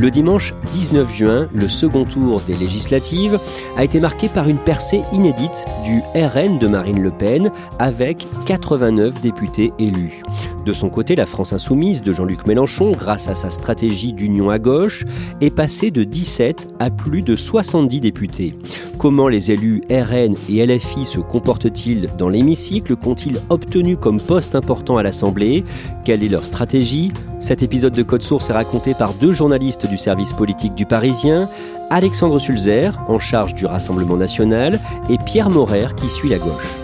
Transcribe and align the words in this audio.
Le 0.00 0.12
dimanche 0.12 0.54
19 0.70 1.12
juin, 1.12 1.48
le 1.52 1.68
second 1.68 2.04
tour 2.04 2.40
des 2.42 2.54
législatives 2.54 3.40
a 3.76 3.82
été 3.82 3.98
marqué 3.98 4.28
par 4.28 4.48
une 4.48 4.58
percée 4.58 5.02
inédite 5.12 5.64
du 5.84 6.02
RN 6.14 6.56
de 6.60 6.68
Marine 6.68 7.02
Le 7.02 7.10
Pen 7.10 7.50
avec 7.80 8.24
89 8.46 9.20
députés 9.20 9.72
élus. 9.80 10.22
De 10.64 10.72
son 10.72 10.88
côté, 10.88 11.16
la 11.16 11.26
France 11.26 11.52
insoumise 11.52 12.00
de 12.00 12.12
Jean-Luc 12.12 12.46
Mélenchon, 12.46 12.92
grâce 12.92 13.26
à 13.26 13.34
sa 13.34 13.50
stratégie 13.50 14.12
d'union 14.12 14.50
à 14.50 14.60
gauche, 14.60 15.04
est 15.40 15.50
passée 15.50 15.90
de 15.90 16.04
17 16.04 16.74
à 16.78 16.90
plus 16.90 17.22
de 17.22 17.34
70 17.34 17.98
députés. 17.98 18.54
Comment 18.98 19.28
les 19.28 19.50
élus 19.50 19.82
RN 19.90 20.34
et 20.48 20.64
LFI 20.64 21.06
se 21.06 21.18
comportent-ils 21.18 22.08
dans 22.18 22.28
l'hémicycle? 22.28 22.94
Qu'ont-ils 22.94 23.40
obtenu 23.48 23.96
comme 23.96 24.20
poste 24.20 24.54
important 24.54 24.96
à 24.96 25.02
l'Assemblée? 25.02 25.64
Quelle 26.04 26.22
est 26.22 26.28
leur 26.28 26.44
stratégie? 26.44 27.10
Cet 27.40 27.62
épisode 27.62 27.92
de 27.92 28.02
Code 28.02 28.22
Source 28.22 28.50
est 28.50 28.52
raconté 28.52 28.94
par 28.94 29.14
deux 29.14 29.32
journalistes 29.32 29.86
du 29.86 29.96
service 29.96 30.32
politique 30.32 30.74
du 30.74 30.86
Parisien, 30.86 31.48
Alexandre 31.88 32.40
Sulzer, 32.40 32.90
en 33.06 33.20
charge 33.20 33.54
du 33.54 33.64
Rassemblement 33.64 34.16
national, 34.16 34.80
et 35.08 35.18
Pierre 35.24 35.48
Morer, 35.48 35.94
qui 35.96 36.08
suit 36.08 36.28
la 36.28 36.38
gauche. 36.38 36.76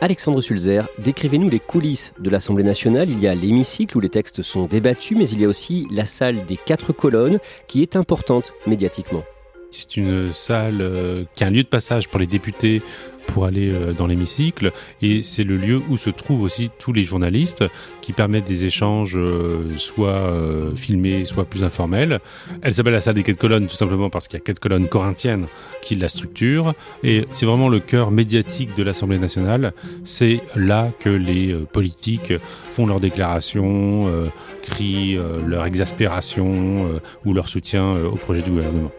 Alexandre 0.00 0.40
Sulzer, 0.40 0.82
décrivez-nous 1.00 1.50
les 1.50 1.58
coulisses 1.58 2.12
de 2.20 2.30
l'Assemblée 2.30 2.62
nationale. 2.62 3.10
Il 3.10 3.18
y 3.18 3.26
a 3.26 3.34
l'hémicycle 3.34 3.96
où 3.96 4.00
les 4.00 4.08
textes 4.08 4.42
sont 4.42 4.66
débattus, 4.66 5.18
mais 5.18 5.28
il 5.28 5.40
y 5.40 5.44
a 5.44 5.48
aussi 5.48 5.88
la 5.90 6.06
salle 6.06 6.46
des 6.46 6.56
quatre 6.56 6.92
colonnes 6.92 7.40
qui 7.66 7.82
est 7.82 7.96
importante 7.96 8.52
médiatiquement. 8.68 9.24
C'est 9.70 9.96
une 9.96 10.32
salle 10.32 10.80
euh, 10.80 11.24
qui 11.34 11.44
est 11.44 11.46
un 11.46 11.50
lieu 11.50 11.62
de 11.62 11.68
passage 11.68 12.08
pour 12.08 12.18
les 12.18 12.26
députés 12.26 12.82
pour 13.26 13.44
aller 13.44 13.70
euh, 13.70 13.92
dans 13.92 14.06
l'hémicycle 14.06 14.72
et 15.02 15.22
c'est 15.22 15.42
le 15.42 15.56
lieu 15.56 15.82
où 15.90 15.96
se 15.96 16.10
trouvent 16.10 16.42
aussi 16.42 16.70
tous 16.78 16.92
les 16.92 17.04
journalistes 17.04 17.64
qui 18.00 18.12
permettent 18.12 18.46
des 18.46 18.64
échanges 18.64 19.16
euh, 19.16 19.76
soit 19.76 20.08
euh, 20.08 20.74
filmés, 20.74 21.24
soit 21.24 21.44
plus 21.44 21.64
informels. 21.64 22.20
Elle 22.62 22.72
s'appelle 22.72 22.94
la 22.94 23.00
salle 23.00 23.14
des 23.14 23.22
quatre 23.22 23.38
colonnes 23.38 23.66
tout 23.66 23.76
simplement 23.76 24.10
parce 24.10 24.28
qu'il 24.28 24.38
y 24.38 24.42
a 24.42 24.44
quatre 24.44 24.60
colonnes 24.60 24.88
corinthiennes 24.88 25.46
qui 25.82 25.96
la 25.96 26.08
structurent 26.08 26.74
et 27.02 27.26
c'est 27.32 27.46
vraiment 27.46 27.68
le 27.68 27.80
cœur 27.80 28.10
médiatique 28.10 28.74
de 28.76 28.82
l'Assemblée 28.82 29.18
nationale. 29.18 29.72
C'est 30.04 30.40
là 30.54 30.90
que 31.00 31.10
les 31.10 31.54
politiques 31.72 32.32
font 32.68 32.86
leurs 32.86 33.00
déclarations, 33.00 34.30
crient 34.62 35.18
leur 35.46 35.66
exaspération 35.66 37.00
ou 37.24 37.32
leur 37.32 37.48
soutien 37.48 37.96
au 38.04 38.16
projet 38.16 38.42
du 38.42 38.50
gouvernement. 38.50 38.90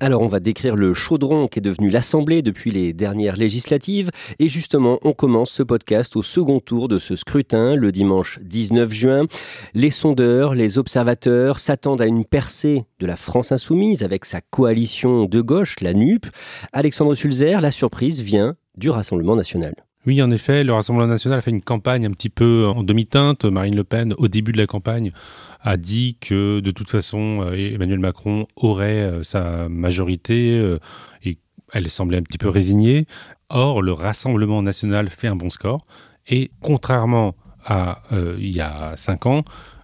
Alors 0.00 0.22
on 0.22 0.26
va 0.26 0.40
décrire 0.40 0.76
le 0.76 0.92
chaudron 0.92 1.48
qui 1.48 1.60
est 1.60 1.62
devenu 1.62 1.88
l'Assemblée 1.88 2.42
depuis 2.42 2.70
les 2.70 2.92
dernières 2.92 3.36
législatives 3.36 4.10
et 4.38 4.48
justement 4.48 4.98
on 5.02 5.12
commence 5.12 5.50
ce 5.50 5.62
podcast 5.62 6.16
au 6.16 6.22
second 6.22 6.60
tour 6.60 6.88
de 6.88 6.98
ce 6.98 7.16
scrutin 7.16 7.76
le 7.76 7.92
dimanche 7.92 8.38
19 8.42 8.92
juin. 8.92 9.26
Les 9.72 9.90
sondeurs, 9.90 10.54
les 10.54 10.78
observateurs 10.78 11.58
s'attendent 11.58 12.02
à 12.02 12.06
une 12.06 12.24
percée 12.24 12.84
de 12.98 13.06
la 13.06 13.16
France 13.16 13.52
insoumise 13.52 14.02
avec 14.02 14.24
sa 14.24 14.40
coalition 14.40 15.26
de 15.26 15.40
gauche, 15.40 15.80
la 15.80 15.94
NUP. 15.94 16.26
Alexandre 16.72 17.14
Sulzer, 17.14 17.60
la 17.60 17.70
surprise 17.70 18.20
vient 18.20 18.56
du 18.76 18.90
Rassemblement 18.90 19.36
national. 19.36 19.74
Oui, 20.06 20.20
en 20.20 20.30
effet, 20.30 20.64
le 20.64 20.74
Rassemblement 20.74 21.08
national 21.08 21.38
a 21.38 21.42
fait 21.42 21.50
une 21.50 21.62
campagne 21.62 22.04
un 22.04 22.10
petit 22.10 22.28
peu 22.28 22.66
en 22.66 22.82
demi-teinte. 22.82 23.46
Marine 23.46 23.74
Le 23.74 23.84
Pen, 23.84 24.14
au 24.18 24.28
début 24.28 24.52
de 24.52 24.58
la 24.58 24.66
campagne, 24.66 25.12
a 25.64 25.78
dit 25.78 26.18
que 26.20 26.60
de 26.60 26.70
toute 26.70 26.90
façon, 26.90 27.40
euh, 27.42 27.54
Emmanuel 27.54 27.98
Macron 27.98 28.46
aurait 28.54 29.00
euh, 29.00 29.22
sa 29.22 29.68
majorité 29.70 30.58
euh, 30.58 30.78
et 31.24 31.38
elle 31.72 31.88
semblait 31.90 32.18
un 32.18 32.22
petit 32.22 32.38
peu 32.38 32.50
résignée. 32.50 33.06
Or, 33.48 33.82
le 33.82 33.92
Rassemblement 33.92 34.62
national 34.62 35.08
fait 35.08 35.26
un 35.26 35.36
bon 35.36 35.50
score 35.50 35.86
et 36.28 36.50
contrairement 36.60 37.34
à 37.66 38.02
il 38.12 38.50
y 38.50 38.60
a 38.60 38.94
cinq 38.96 39.24
ans, 39.24 39.42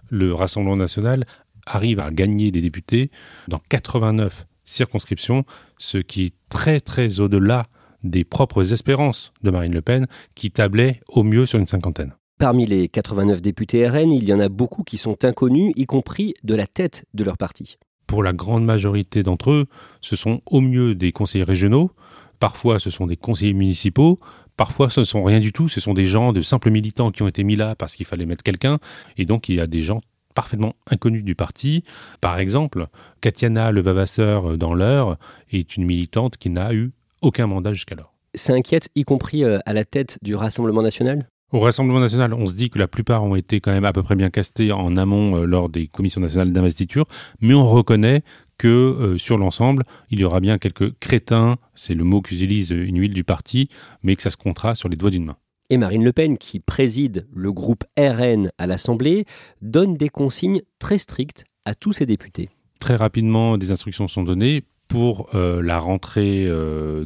le 0.09 0.35
Rassemblement 0.35 0.77
national 0.77 1.25
arrive 1.65 1.99
à 1.99 2.11
gagner 2.11 2.51
des 2.51 2.61
députés 2.61 3.09
dans 3.47 3.57
89 3.69 4.45
circonscriptions, 4.65 5.45
ce 5.79 5.97
qui 5.97 6.25
est 6.25 6.33
très 6.47 6.79
très 6.79 7.19
au-delà 7.19 7.63
des 8.03 8.23
propres 8.23 8.71
espérances 8.71 9.33
de 9.41 9.49
Marine 9.49 9.73
Le 9.73 9.81
Pen, 9.81 10.05
qui 10.35 10.51
tablait 10.51 11.01
au 11.07 11.23
mieux 11.23 11.47
sur 11.47 11.57
une 11.57 11.65
cinquantaine. 11.65 12.13
Parmi 12.41 12.65
les 12.65 12.87
89 12.87 13.39
députés 13.39 13.87
RN, 13.87 14.11
il 14.11 14.23
y 14.23 14.33
en 14.33 14.39
a 14.39 14.49
beaucoup 14.49 14.81
qui 14.81 14.97
sont 14.97 15.25
inconnus, 15.25 15.73
y 15.75 15.85
compris 15.85 16.33
de 16.43 16.55
la 16.55 16.65
tête 16.65 17.05
de 17.13 17.23
leur 17.23 17.37
parti. 17.37 17.77
Pour 18.07 18.23
la 18.23 18.33
grande 18.33 18.65
majorité 18.65 19.21
d'entre 19.21 19.51
eux, 19.51 19.67
ce 20.01 20.15
sont 20.15 20.41
au 20.47 20.59
mieux 20.59 20.95
des 20.95 21.11
conseillers 21.11 21.43
régionaux, 21.43 21.91
parfois 22.39 22.79
ce 22.79 22.89
sont 22.89 23.05
des 23.05 23.15
conseillers 23.15 23.53
municipaux, 23.53 24.19
parfois 24.57 24.89
ce 24.89 25.01
ne 25.01 25.05
sont 25.05 25.23
rien 25.23 25.39
du 25.39 25.53
tout, 25.53 25.69
ce 25.69 25.79
sont 25.79 25.93
des 25.93 26.05
gens, 26.05 26.33
de 26.33 26.41
simples 26.41 26.71
militants 26.71 27.11
qui 27.11 27.21
ont 27.21 27.27
été 27.27 27.43
mis 27.43 27.55
là 27.55 27.75
parce 27.75 27.95
qu'il 27.95 28.07
fallait 28.07 28.25
mettre 28.25 28.43
quelqu'un, 28.43 28.79
et 29.17 29.25
donc 29.25 29.47
il 29.47 29.57
y 29.57 29.59
a 29.59 29.67
des 29.67 29.83
gens 29.83 30.01
parfaitement 30.33 30.73
inconnus 30.89 31.23
du 31.23 31.35
parti. 31.35 31.83
Par 32.21 32.39
exemple, 32.39 32.87
Katiana 33.21 33.71
Levavasseur 33.71 34.57
dans 34.57 34.73
l'heure 34.73 35.19
est 35.51 35.77
une 35.77 35.85
militante 35.85 36.37
qui 36.37 36.49
n'a 36.49 36.73
eu 36.73 36.91
aucun 37.21 37.45
mandat 37.45 37.73
jusqu'alors. 37.73 38.15
Ça 38.33 38.53
inquiète, 38.53 38.89
y 38.95 39.03
compris 39.03 39.43
euh, 39.43 39.59
à 39.67 39.73
la 39.73 39.85
tête 39.85 40.17
du 40.23 40.33
Rassemblement 40.33 40.81
national? 40.81 41.27
Au 41.51 41.59
Rassemblement 41.59 41.99
national, 41.99 42.33
on 42.33 42.47
se 42.47 42.53
dit 42.53 42.69
que 42.69 42.79
la 42.79 42.87
plupart 42.87 43.23
ont 43.23 43.35
été 43.35 43.59
quand 43.59 43.71
même 43.71 43.85
à 43.85 43.93
peu 43.93 44.03
près 44.03 44.15
bien 44.15 44.29
castés 44.29 44.71
en 44.71 44.95
amont 44.95 45.37
euh, 45.37 45.45
lors 45.45 45.69
des 45.69 45.87
commissions 45.87 46.21
nationales 46.21 46.51
d'investiture, 46.51 47.05
mais 47.41 47.53
on 47.53 47.67
reconnaît 47.67 48.23
que 48.57 48.67
euh, 48.67 49.17
sur 49.17 49.37
l'ensemble, 49.37 49.83
il 50.09 50.19
y 50.19 50.23
aura 50.23 50.39
bien 50.39 50.57
quelques 50.57 50.97
crétins, 50.99 51.57
c'est 51.75 51.93
le 51.93 52.03
mot 52.03 52.21
qu'utilise 52.21 52.71
une 52.71 52.99
huile 52.99 53.13
du 53.13 53.23
parti, 53.23 53.69
mais 54.03 54.15
que 54.15 54.21
ça 54.21 54.29
se 54.29 54.37
comptera 54.37 54.75
sur 54.75 54.87
les 54.87 54.95
doigts 54.95 55.09
d'une 55.09 55.25
main. 55.25 55.37
Et 55.69 55.77
Marine 55.77 56.03
Le 56.03 56.11
Pen, 56.11 56.37
qui 56.37 56.59
préside 56.59 57.27
le 57.33 57.51
groupe 57.51 57.85
RN 57.97 58.51
à 58.57 58.67
l'Assemblée, 58.67 59.25
donne 59.61 59.95
des 59.95 60.09
consignes 60.09 60.61
très 60.79 60.97
strictes 60.97 61.45
à 61.65 61.75
tous 61.75 61.93
ses 61.93 62.05
députés. 62.05 62.49
Très 62.79 62.95
rapidement, 62.95 63.57
des 63.57 63.71
instructions 63.71 64.07
sont 64.07 64.23
données 64.23 64.63
pour 64.91 65.29
euh, 65.33 65.61
la 65.61 65.79
rentrée 65.79 66.47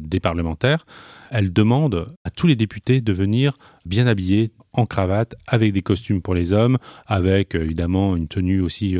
des 0.02 0.20
parlementaires. 0.20 0.86
Elle 1.30 1.52
demande 1.52 2.14
à 2.24 2.30
tous 2.30 2.46
les 2.46 2.56
députés 2.56 3.00
de 3.00 3.12
venir 3.12 3.58
bien 3.84 4.06
habillés, 4.06 4.52
en 4.76 4.86
cravate, 4.86 5.34
avec 5.46 5.72
des 5.72 5.82
costumes 5.82 6.22
pour 6.22 6.34
les 6.34 6.52
hommes, 6.52 6.78
avec 7.06 7.54
évidemment 7.54 8.16
une 8.16 8.28
tenue 8.28 8.60
aussi 8.60 8.96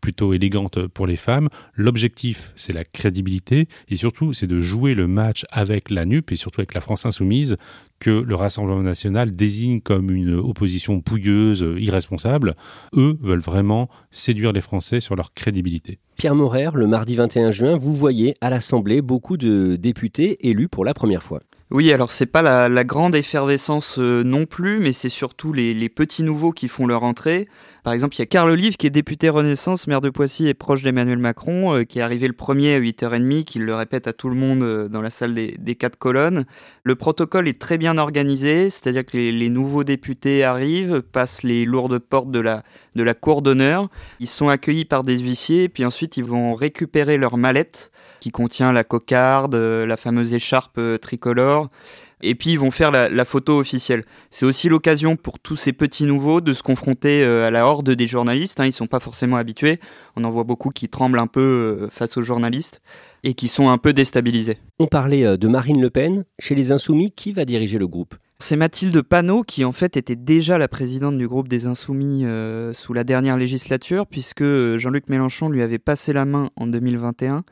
plutôt 0.00 0.32
élégante 0.34 0.86
pour 0.86 1.06
les 1.06 1.16
femmes. 1.16 1.48
L'objectif, 1.74 2.52
c'est 2.56 2.72
la 2.72 2.84
crédibilité 2.84 3.68
et 3.88 3.96
surtout, 3.96 4.32
c'est 4.32 4.46
de 4.46 4.60
jouer 4.60 4.94
le 4.94 5.06
match 5.06 5.44
avec 5.50 5.90
la 5.90 6.04
NUP 6.04 6.30
et 6.30 6.36
surtout 6.36 6.60
avec 6.60 6.74
la 6.74 6.80
France 6.80 7.06
insoumise 7.06 7.56
que 8.00 8.10
le 8.10 8.34
Rassemblement 8.34 8.82
national 8.82 9.34
désigne 9.34 9.80
comme 9.80 10.10
une 10.10 10.34
opposition 10.34 11.00
pouilleuse, 11.00 11.66
irresponsable. 11.78 12.54
Eux 12.94 13.16
veulent 13.22 13.40
vraiment 13.40 13.88
séduire 14.10 14.52
les 14.52 14.60
Français 14.60 15.00
sur 15.00 15.16
leur 15.16 15.32
crédibilité. 15.32 15.98
Pierre 16.16 16.34
Morer, 16.34 16.70
le 16.74 16.86
mardi 16.86 17.16
21 17.16 17.50
juin, 17.50 17.76
vous 17.76 17.94
voyez 17.94 18.36
à 18.40 18.50
l'Assemblée 18.50 19.00
beaucoup 19.00 19.36
de 19.36 19.76
députés 19.76 20.48
élus 20.48 20.68
pour 20.68 20.84
la 20.84 20.92
première 20.94 21.22
fois. 21.22 21.40
Oui, 21.74 21.92
alors 21.92 22.12
c'est 22.12 22.26
pas 22.26 22.40
la, 22.40 22.84
grande 22.84 23.16
effervescence 23.16 23.98
euh, 23.98 24.22
non 24.22 24.46
plus, 24.46 24.78
mais 24.78 24.92
c'est 24.92 25.08
surtout 25.08 25.52
les, 25.52 25.88
petits 25.88 26.22
nouveaux 26.22 26.52
qui 26.52 26.68
font 26.68 26.86
leur 26.86 27.02
entrée. 27.02 27.48
Par 27.82 27.92
exemple, 27.92 28.14
il 28.14 28.20
y 28.20 28.22
a 28.22 28.26
Carl 28.26 28.48
Olive 28.48 28.76
qui 28.76 28.86
est 28.86 28.90
député 28.90 29.28
Renaissance, 29.28 29.88
maire 29.88 30.00
de 30.00 30.08
Poissy 30.08 30.46
et 30.46 30.54
proche 30.54 30.84
d'Emmanuel 30.84 31.18
Macron, 31.18 31.74
euh, 31.74 31.82
qui 31.82 31.98
est 31.98 32.02
arrivé 32.02 32.28
le 32.28 32.32
premier 32.32 32.76
à 32.76 32.78
8h30, 32.78 33.42
qui 33.42 33.58
le 33.58 33.74
répète 33.74 34.06
à 34.06 34.12
tout 34.12 34.28
le 34.28 34.36
monde 34.36 34.62
euh, 34.62 34.86
dans 34.86 35.02
la 35.02 35.10
salle 35.10 35.34
des, 35.34 35.74
quatre 35.74 35.98
colonnes. 35.98 36.44
Le 36.84 36.94
protocole 36.94 37.48
est 37.48 37.60
très 37.60 37.76
bien 37.76 37.98
organisé, 37.98 38.70
c'est-à-dire 38.70 39.04
que 39.04 39.16
les, 39.16 39.48
nouveaux 39.48 39.82
députés 39.82 40.44
arrivent, 40.44 41.02
passent 41.02 41.42
les 41.42 41.64
lourdes 41.64 41.98
portes 41.98 42.30
de 42.30 42.38
la, 42.38 42.62
de 42.94 43.02
la 43.02 43.14
cour 43.14 43.42
d'honneur, 43.42 43.88
ils 44.20 44.28
sont 44.28 44.48
accueillis 44.48 44.84
par 44.84 45.02
des 45.02 45.18
huissiers, 45.18 45.68
puis 45.68 45.84
ensuite 45.84 46.16
ils 46.18 46.24
vont 46.24 46.54
récupérer 46.54 47.16
leur 47.16 47.36
mallette 47.36 47.90
qui 48.24 48.30
contient 48.30 48.72
la 48.72 48.84
cocarde, 48.84 49.54
euh, 49.54 49.84
la 49.84 49.98
fameuse 49.98 50.32
écharpe 50.32 50.78
euh, 50.78 50.96
tricolore. 50.96 51.68
Et 52.22 52.34
puis 52.34 52.52
ils 52.52 52.58
vont 52.58 52.70
faire 52.70 52.90
la, 52.90 53.24
photo 53.26 53.58
officielle. 53.58 54.02
C'est 54.30 54.46
aussi 54.46 54.70
l'occasion 54.70 55.14
pour 55.14 55.38
tous 55.38 55.56
ces 55.56 55.74
petits 55.74 56.04
nouveaux 56.04 56.40
de 56.40 56.54
se 56.54 56.62
confronter 56.62 57.22
euh, 57.22 57.46
à 57.46 57.50
la 57.50 57.66
horde 57.66 57.90
des 57.90 58.06
journalistes. 58.06 58.60
Hein. 58.60 58.64
Ils 58.64 58.72
sont 58.72 58.86
pas 58.86 58.98
forcément 58.98 59.36
habitués. 59.36 59.78
On 60.16 60.24
en 60.24 60.30
voit 60.30 60.44
beaucoup 60.44 60.70
qui 60.70 60.88
tremblent 60.88 61.18
un 61.18 61.26
peu 61.26 61.86
face 61.90 62.16
aux 62.16 62.22
journalistes 62.22 62.80
et 63.24 63.34
qui 63.34 63.46
sont 63.46 63.68
un 63.68 63.76
peu 63.76 63.92
déstabilisés. 63.92 64.56
On 64.78 64.86
parlait 64.86 65.36
de 65.36 65.48
Marine 65.48 65.82
Le 65.82 65.90
Pen. 65.90 66.24
Chez 66.38 66.54
les 66.54 66.72
Insoumis, 66.72 67.10
qui 67.10 67.34
va 67.34 67.44
diriger 67.44 67.76
le 67.76 67.88
groupe? 67.88 68.14
C'est 68.40 68.56
Mathilde 68.56 69.00
Panot 69.02 69.42
qui 69.42 69.64
en 69.64 69.72
fait 69.72 69.96
était 69.96 70.16
déjà 70.16 70.58
la 70.58 70.68
présidente 70.68 71.16
du 71.16 71.28
groupe 71.28 71.48
des 71.48 71.66
Insoumis 71.66 72.24
sous 72.72 72.92
la 72.92 73.04
dernière 73.04 73.36
législature 73.36 74.06
puisque 74.06 74.44
Jean-Luc 74.76 75.08
Mélenchon 75.08 75.48
lui 75.48 75.62
avait 75.62 75.78
passé 75.78 76.12
la 76.12 76.24
main 76.24 76.50
en 76.56 76.66
2021 76.66 77.44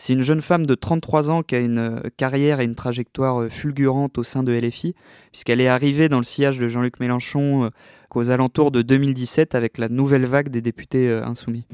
c'est 0.00 0.14
une 0.14 0.22
jeune 0.22 0.40
femme 0.40 0.64
de 0.64 0.74
33 0.74 1.30
ans 1.30 1.42
qui 1.42 1.54
a 1.54 1.58
une 1.58 1.76
euh, 1.76 2.00
carrière 2.16 2.60
et 2.60 2.64
une 2.64 2.74
trajectoire 2.74 3.42
euh, 3.42 3.48
fulgurante 3.50 4.16
au 4.16 4.22
sein 4.22 4.42
de 4.42 4.50
LFI, 4.50 4.94
puisqu'elle 5.30 5.60
est 5.60 5.68
arrivée 5.68 6.08
dans 6.08 6.16
le 6.16 6.24
sillage 6.24 6.58
de 6.58 6.68
Jean-Luc 6.68 7.00
Mélenchon 7.00 7.64
euh, 7.64 7.68
qu'aux 8.08 8.30
alentours 8.30 8.70
de 8.70 8.80
2017 8.80 9.54
avec 9.54 9.76
la 9.76 9.90
nouvelle 9.90 10.24
vague 10.24 10.48
des 10.48 10.62
députés 10.62 11.12
insoumis. 11.12 11.66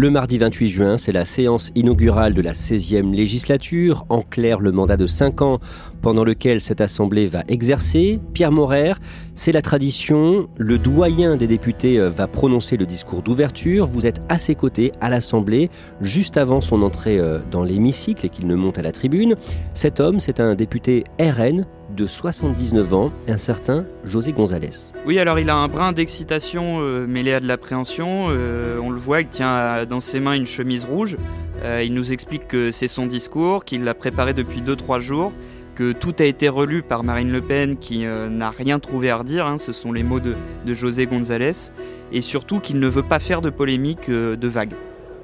Le 0.00 0.10
mardi 0.10 0.38
28 0.38 0.68
juin, 0.68 0.96
c'est 0.96 1.10
la 1.10 1.24
séance 1.24 1.72
inaugurale 1.74 2.32
de 2.32 2.40
la 2.40 2.52
16e 2.52 3.12
législature, 3.12 4.06
en 4.10 4.22
clair 4.22 4.60
le 4.60 4.70
mandat 4.70 4.96
de 4.96 5.08
5 5.08 5.42
ans 5.42 5.58
pendant 6.02 6.22
lequel 6.22 6.60
cette 6.60 6.80
assemblée 6.80 7.26
va 7.26 7.42
exercer. 7.48 8.20
Pierre 8.32 8.52
Morer, 8.52 8.92
c'est 9.34 9.50
la 9.50 9.60
tradition, 9.60 10.48
le 10.56 10.78
doyen 10.78 11.34
des 11.34 11.48
députés 11.48 11.98
euh, 11.98 12.10
va 12.10 12.28
prononcer 12.28 12.76
le 12.76 12.86
discours 12.86 13.22
d'ouverture, 13.22 13.86
vous 13.86 14.06
êtes 14.06 14.22
à 14.28 14.38
ses 14.38 14.54
côtés 14.54 14.92
à 15.00 15.10
l'assemblée 15.10 15.68
juste 16.00 16.36
avant 16.36 16.60
son 16.60 16.82
entrée 16.82 17.18
euh, 17.18 17.40
dans 17.50 17.64
l'hémicycle 17.64 18.24
et 18.24 18.28
qu'il 18.28 18.46
ne 18.46 18.54
monte 18.54 18.78
à 18.78 18.82
la 18.82 18.92
tribune. 18.92 19.34
Cet 19.74 19.98
homme, 19.98 20.20
c'est 20.20 20.38
un 20.38 20.54
député 20.54 21.02
RN 21.18 21.66
de 21.90 22.06
79 22.06 22.94
ans, 22.94 23.12
un 23.28 23.38
certain 23.38 23.86
José 24.04 24.32
González. 24.32 24.92
Oui, 25.06 25.18
alors 25.18 25.38
il 25.38 25.50
a 25.50 25.56
un 25.56 25.68
brin 25.68 25.92
d'excitation 25.92 26.80
euh, 26.80 27.06
mêlé 27.06 27.32
à 27.32 27.40
de 27.40 27.46
l'appréhension. 27.46 28.26
Euh, 28.30 28.78
on 28.78 28.90
le 28.90 28.98
voit, 28.98 29.22
il 29.22 29.28
tient 29.28 29.84
dans 29.86 30.00
ses 30.00 30.20
mains 30.20 30.34
une 30.34 30.46
chemise 30.46 30.84
rouge. 30.84 31.16
Euh, 31.62 31.82
il 31.82 31.94
nous 31.94 32.12
explique 32.12 32.46
que 32.46 32.70
c'est 32.70 32.88
son 32.88 33.06
discours, 33.06 33.64
qu'il 33.64 33.84
l'a 33.84 33.94
préparé 33.94 34.34
depuis 34.34 34.60
2-3 34.60 35.00
jours, 35.00 35.32
que 35.74 35.92
tout 35.92 36.14
a 36.18 36.24
été 36.24 36.48
relu 36.48 36.82
par 36.82 37.04
Marine 37.04 37.32
Le 37.32 37.40
Pen 37.40 37.76
qui 37.76 38.04
n'a 38.04 38.50
rien 38.50 38.78
trouvé 38.78 39.10
à 39.10 39.16
redire. 39.16 39.46
Hein, 39.46 39.58
ce 39.58 39.72
sont 39.72 39.92
les 39.92 40.02
mots 40.02 40.20
de, 40.20 40.34
de 40.66 40.74
José 40.74 41.06
González. 41.06 41.72
Et 42.12 42.20
surtout 42.20 42.60
qu'il 42.60 42.80
ne 42.80 42.88
veut 42.88 43.02
pas 43.02 43.18
faire 43.18 43.40
de 43.40 43.50
polémique 43.50 44.10
de 44.10 44.48
vague. 44.48 44.74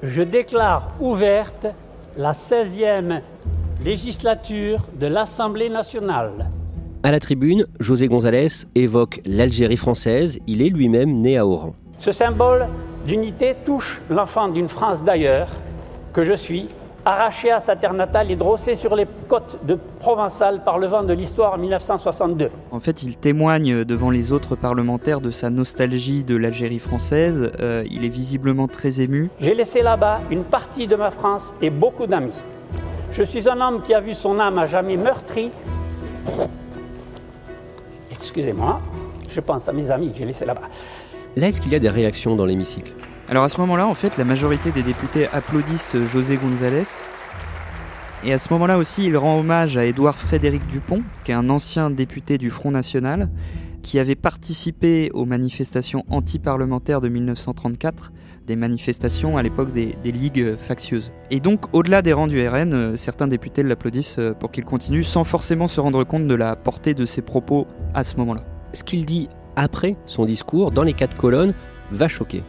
Je 0.02 0.22
déclare 0.22 0.92
ouverte 1.00 1.66
la 2.16 2.32
16e 2.32 3.20
législature 3.82 4.80
de 4.98 5.06
l'Assemblée 5.06 5.68
nationale. 5.68 6.50
À 7.02 7.10
la 7.10 7.20
tribune, 7.20 7.66
José 7.80 8.08
González 8.08 8.48
évoque 8.74 9.20
l'Algérie 9.26 9.76
française. 9.76 10.38
Il 10.46 10.62
est 10.62 10.70
lui-même 10.70 11.20
né 11.20 11.36
à 11.36 11.46
Oran. 11.46 11.74
Ce 11.98 12.12
symbole 12.12 12.66
d'unité 13.06 13.54
touche 13.64 14.00
l'enfant 14.08 14.48
d'une 14.48 14.68
France 14.68 15.04
d'ailleurs, 15.04 15.48
que 16.12 16.24
je 16.24 16.32
suis, 16.32 16.68
arraché 17.04 17.50
à 17.50 17.60
sa 17.60 17.76
terre 17.76 17.92
natale 17.92 18.30
et 18.30 18.36
drossé 18.36 18.76
sur 18.76 18.96
les 18.96 19.06
côtes 19.28 19.58
de 19.66 19.78
Provençal 20.00 20.64
par 20.64 20.78
le 20.78 20.86
vent 20.86 21.02
de 21.02 21.12
l'histoire 21.12 21.54
en 21.54 21.58
1962. 21.58 22.50
En 22.70 22.80
fait, 22.80 23.02
il 23.02 23.16
témoigne 23.16 23.84
devant 23.84 24.10
les 24.10 24.32
autres 24.32 24.56
parlementaires 24.56 25.20
de 25.20 25.30
sa 25.30 25.50
nostalgie 25.50 26.24
de 26.24 26.36
l'Algérie 26.36 26.78
française. 26.78 27.52
Euh, 27.60 27.84
il 27.90 28.04
est 28.04 28.10
visiblement 28.10 28.68
très 28.68 29.00
ému. 29.00 29.30
J'ai 29.40 29.54
laissé 29.54 29.82
là-bas 29.82 30.20
une 30.30 30.44
partie 30.44 30.86
de 30.86 30.96
ma 30.96 31.10
France 31.10 31.52
et 31.60 31.70
beaucoup 31.70 32.06
d'amis. 32.06 32.42
Je 33.16 33.22
suis 33.22 33.48
un 33.48 33.60
homme 33.60 33.80
qui 33.80 33.94
a 33.94 34.00
vu 34.00 34.12
son 34.12 34.40
âme 34.40 34.58
à 34.58 34.66
jamais 34.66 34.96
meurtrie. 34.96 35.52
Excusez-moi, 38.10 38.80
je 39.28 39.40
pense 39.40 39.68
à 39.68 39.72
mes 39.72 39.88
amis 39.92 40.10
que 40.10 40.18
j'ai 40.18 40.24
laissés 40.24 40.44
là-bas. 40.44 40.68
Là, 41.36 41.46
est-ce 41.46 41.60
qu'il 41.60 41.70
y 41.70 41.76
a 41.76 41.78
des 41.78 41.90
réactions 41.90 42.34
dans 42.34 42.44
l'hémicycle? 42.44 42.92
Alors 43.28 43.44
à 43.44 43.48
ce 43.48 43.60
moment-là, 43.60 43.86
en 43.86 43.94
fait, 43.94 44.18
la 44.18 44.24
majorité 44.24 44.72
des 44.72 44.82
députés 44.82 45.28
applaudissent 45.28 45.96
José 46.06 46.36
González. 46.36 47.04
Et 48.24 48.32
à 48.32 48.38
ce 48.38 48.52
moment-là 48.52 48.78
aussi, 48.78 49.06
il 49.06 49.16
rend 49.16 49.38
hommage 49.38 49.76
à 49.76 49.84
Édouard 49.84 50.16
Frédéric 50.16 50.66
Dupont, 50.66 51.02
qui 51.22 51.30
est 51.30 51.36
un 51.36 51.50
ancien 51.50 51.90
député 51.90 52.36
du 52.36 52.50
Front 52.50 52.72
National, 52.72 53.28
qui 53.82 54.00
avait 54.00 54.16
participé 54.16 55.10
aux 55.14 55.24
manifestations 55.24 56.04
anti-parlementaires 56.10 57.00
de 57.00 57.08
1934 57.08 58.10
des 58.46 58.56
manifestations 58.56 59.36
à 59.36 59.42
l'époque 59.42 59.72
des, 59.72 59.94
ligues 60.04 60.56
factieuses. 60.58 61.12
Et 61.30 61.40
donc, 61.40 61.74
au-delà 61.74 62.02
des 62.02 62.12
rangs 62.12 62.26
du 62.26 62.46
RN, 62.46 62.74
euh, 62.74 62.96
certains 62.96 63.26
députés 63.26 63.62
l'applaudissent 63.62 64.18
euh, 64.18 64.32
pour 64.32 64.50
qu'il 64.50 64.64
continue 64.64 65.02
sans 65.02 65.24
forcément 65.24 65.68
se 65.68 65.80
rendre 65.80 66.04
compte 66.04 66.26
de 66.26 66.34
la 66.34 66.54
portée 66.56 66.94
de 66.94 67.06
ses 67.06 67.22
propos 67.22 67.66
à 67.94 68.04
ce 68.04 68.16
moment-là. 68.16 68.42
Ce 68.72 68.84
qu'il 68.84 69.06
dit 69.06 69.28
après 69.56 69.96
son 70.06 70.24
discours, 70.24 70.70
dans 70.70 70.82
les 70.82 70.92
quatre 70.92 71.16
colonnes, 71.16 71.54
va 71.90 72.08
choquer. 72.08 72.42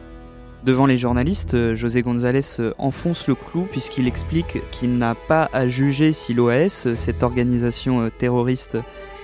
Devant 0.64 0.86
les 0.86 0.96
journalistes, 0.96 1.54
euh, 1.54 1.74
José 1.74 2.02
González 2.02 2.72
enfonce 2.78 3.26
le 3.28 3.34
clou 3.34 3.66
puisqu'il 3.70 4.06
explique 4.06 4.58
qu'il 4.70 4.98
n'a 4.98 5.14
pas 5.14 5.48
à 5.52 5.66
juger 5.68 6.12
si 6.12 6.34
l'OAS, 6.34 6.94
cette 6.94 7.22
organisation 7.22 8.10
terroriste 8.18 8.76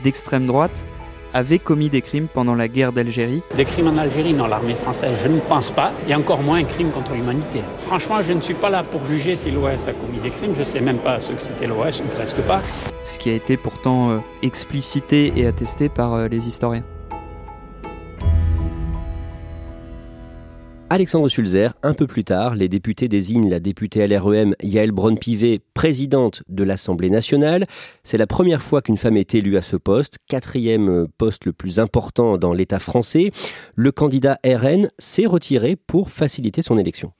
d'extrême 0.02 0.46
droite, 0.46 0.86
avait 1.34 1.58
commis 1.58 1.88
des 1.88 2.02
crimes 2.02 2.28
pendant 2.32 2.54
la 2.54 2.68
guerre 2.68 2.92
d'Algérie. 2.92 3.42
Des 3.54 3.64
crimes 3.64 3.88
en 3.88 3.96
Algérie, 3.96 4.32
non, 4.32 4.46
l'armée 4.46 4.74
française, 4.74 5.16
je 5.22 5.28
ne 5.28 5.40
pense 5.40 5.70
pas, 5.70 5.92
et 6.08 6.14
encore 6.14 6.42
moins 6.42 6.58
un 6.58 6.64
crime 6.64 6.90
contre 6.90 7.12
l'humanité. 7.12 7.60
Franchement, 7.78 8.22
je 8.22 8.32
ne 8.32 8.40
suis 8.40 8.54
pas 8.54 8.70
là 8.70 8.82
pour 8.82 9.04
juger 9.04 9.36
si 9.36 9.50
l'OS 9.50 9.88
a 9.88 9.92
commis 9.92 10.18
des 10.22 10.30
crimes, 10.30 10.54
je 10.54 10.60
ne 10.60 10.64
sais 10.64 10.80
même 10.80 10.98
pas 10.98 11.20
ce 11.20 11.32
que 11.32 11.42
c'était 11.42 11.66
l'OS, 11.66 12.00
ou 12.00 12.08
presque 12.14 12.40
pas. 12.42 12.62
Ce 13.04 13.18
qui 13.18 13.30
a 13.30 13.34
été 13.34 13.56
pourtant 13.56 14.10
euh, 14.10 14.18
explicité 14.42 15.32
et 15.36 15.46
attesté 15.46 15.88
par 15.88 16.14
euh, 16.14 16.28
les 16.28 16.48
historiens. 16.48 16.84
Alexandre 20.92 21.30
Sulzer, 21.30 21.72
un 21.82 21.94
peu 21.94 22.06
plus 22.06 22.22
tard, 22.22 22.54
les 22.54 22.68
députés 22.68 23.08
désignent 23.08 23.48
la 23.48 23.60
députée 23.60 24.06
LREM 24.06 24.54
Yael 24.62 24.92
Braun-Pivet 24.92 25.62
présidente 25.72 26.42
de 26.50 26.64
l'Assemblée 26.64 27.08
nationale. 27.08 27.66
C'est 28.04 28.18
la 28.18 28.26
première 28.26 28.60
fois 28.60 28.82
qu'une 28.82 28.98
femme 28.98 29.16
est 29.16 29.34
élue 29.34 29.56
à 29.56 29.62
ce 29.62 29.76
poste, 29.76 30.18
quatrième 30.28 31.08
poste 31.16 31.46
le 31.46 31.54
plus 31.54 31.78
important 31.78 32.36
dans 32.36 32.52
l'État 32.52 32.78
français. 32.78 33.32
Le 33.74 33.90
candidat 33.90 34.38
RN 34.44 34.90
s'est 34.98 35.24
retiré 35.24 35.76
pour 35.76 36.10
faciliter 36.10 36.60
son 36.60 36.76
élection. 36.76 37.14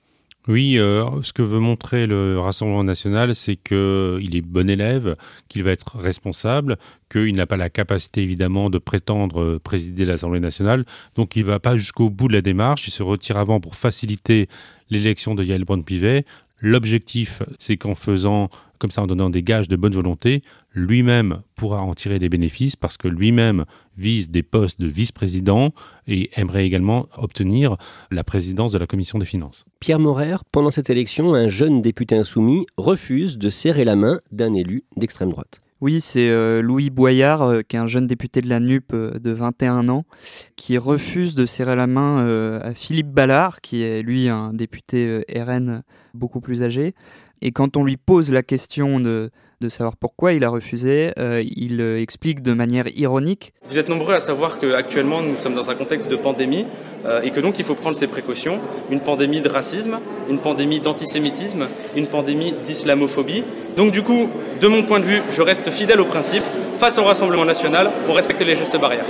Oui, 0.49 0.77
euh, 0.77 1.21
ce 1.21 1.31
que 1.31 1.41
veut 1.41 1.59
montrer 1.59 2.05
le 2.05 2.37
Rassemblement 2.37 2.83
national, 2.83 3.33
c'est 3.33 3.55
qu'il 3.55 4.35
est 4.35 4.41
bon 4.41 4.69
élève, 4.69 5.15
qu'il 5.47 5.63
va 5.63 5.71
être 5.71 5.97
responsable, 5.97 6.77
qu'il 7.09 7.33
n'a 7.35 7.45
pas 7.45 7.55
la 7.55 7.69
capacité 7.69 8.23
évidemment 8.23 8.69
de 8.69 8.77
prétendre 8.77 9.41
euh, 9.41 9.59
présider 9.59 10.03
l'Assemblée 10.03 10.41
nationale. 10.41 10.83
Donc 11.15 11.37
il 11.37 11.43
ne 11.43 11.47
va 11.47 11.59
pas 11.59 11.77
jusqu'au 11.77 12.09
bout 12.09 12.27
de 12.27 12.33
la 12.33 12.41
démarche, 12.41 12.87
il 12.87 12.91
se 12.91 13.03
retire 13.03 13.37
avant 13.37 13.61
pour 13.61 13.77
faciliter 13.77 14.49
l'élection 14.89 15.33
de 15.33 15.45
Yael 15.45 15.63
Braun-Pivet. 15.63 16.25
L'objectif, 16.59 17.41
c'est 17.57 17.77
qu'en 17.77 17.95
faisant 17.95 18.49
comme 18.83 18.91
ça 18.91 19.01
en 19.01 19.07
donnant 19.07 19.29
des 19.29 19.43
gages 19.43 19.69
de 19.69 19.77
bonne 19.77 19.93
volonté, 19.93 20.41
lui-même 20.73 21.41
pourra 21.55 21.81
en 21.81 21.93
tirer 21.93 22.19
des 22.19 22.27
bénéfices 22.27 22.75
parce 22.75 22.97
que 22.97 23.07
lui-même 23.07 23.63
vise 23.95 24.29
des 24.29 24.43
postes 24.43 24.81
de 24.81 24.87
vice-président 24.87 25.71
et 26.05 26.29
aimerait 26.35 26.65
également 26.65 27.07
obtenir 27.17 27.77
la 28.11 28.25
présidence 28.25 28.73
de 28.73 28.77
la 28.77 28.85
commission 28.85 29.19
des 29.19 29.25
finances. 29.25 29.63
Pierre 29.79 29.99
Morer, 29.99 30.35
pendant 30.51 30.69
cette 30.69 30.89
élection, 30.89 31.33
un 31.33 31.47
jeune 31.47 31.81
député 31.81 32.17
insoumis 32.17 32.65
refuse 32.75 33.37
de 33.37 33.49
serrer 33.49 33.85
la 33.85 33.95
main 33.95 34.19
d'un 34.33 34.53
élu 34.53 34.83
d'extrême 34.97 35.29
droite. 35.29 35.61
Oui, 35.83 35.99
c'est 35.99 36.29
euh, 36.29 36.61
Louis 36.61 36.89
Boyard, 36.89 37.41
euh, 37.41 37.61
qui 37.61 37.75
est 37.75 37.79
un 37.79 37.87
jeune 37.87 38.07
député 38.07 38.39
de 38.39 38.47
la 38.47 38.61
NUP 38.61 38.93
euh, 38.93 39.19
de 39.19 39.31
21 39.31 39.89
ans, 39.89 40.05
qui 40.55 40.77
refuse 40.77 41.35
de 41.35 41.45
serrer 41.45 41.75
la 41.75 41.87
main 41.87 42.59
à 42.61 42.73
Philippe 42.73 43.09
Ballard, 43.09 43.59
qui 43.59 43.83
est 43.83 44.01
lui 44.01 44.29
un 44.29 44.53
député 44.53 45.25
RN 45.35 45.83
beaucoup 46.13 46.39
plus 46.39 46.63
âgé. 46.63 46.95
Et 47.43 47.51
quand 47.51 47.77
on 47.77 47.83
lui 47.83 47.97
pose 47.97 48.31
la 48.31 48.41
question 48.41 48.99
de 48.99 49.29
de 49.63 49.69
savoir 49.69 49.95
pourquoi 49.95 50.33
il 50.33 50.43
a 50.43 50.49
refusé. 50.49 51.13
Euh, 51.17 51.41
il 51.43 51.81
euh, 51.81 51.99
explique 51.99 52.43
de 52.43 52.53
manière 52.53 52.85
ironique. 52.95 53.53
Vous 53.65 53.79
êtes 53.79 53.89
nombreux 53.89 54.13
à 54.13 54.19
savoir 54.19 54.59
qu'actuellement 54.59 55.21
nous 55.21 55.37
sommes 55.37 55.55
dans 55.55 55.71
un 55.71 55.75
contexte 55.75 56.09
de 56.09 56.15
pandémie 56.15 56.65
euh, 57.05 57.21
et 57.21 57.31
que 57.31 57.39
donc 57.39 57.57
il 57.59 57.65
faut 57.65 57.73
prendre 57.73 57.95
ses 57.95 58.07
précautions. 58.07 58.59
Une 58.91 58.99
pandémie 58.99 59.41
de 59.41 59.49
racisme, 59.49 59.99
une 60.29 60.39
pandémie 60.39 60.81
d'antisémitisme, 60.81 61.67
une 61.95 62.07
pandémie 62.07 62.53
d'islamophobie. 62.65 63.43
Donc 63.77 63.91
du 63.91 64.03
coup, 64.03 64.27
de 64.59 64.67
mon 64.67 64.83
point 64.83 64.99
de 64.99 65.05
vue, 65.05 65.21
je 65.31 65.41
reste 65.41 65.69
fidèle 65.69 66.01
au 66.01 66.05
principe 66.05 66.43
face 66.77 66.97
au 66.97 67.03
Rassemblement 67.05 67.45
national 67.45 67.89
pour 68.05 68.15
respecter 68.15 68.43
les 68.43 68.55
gestes 68.55 68.79
barrières. 68.79 69.05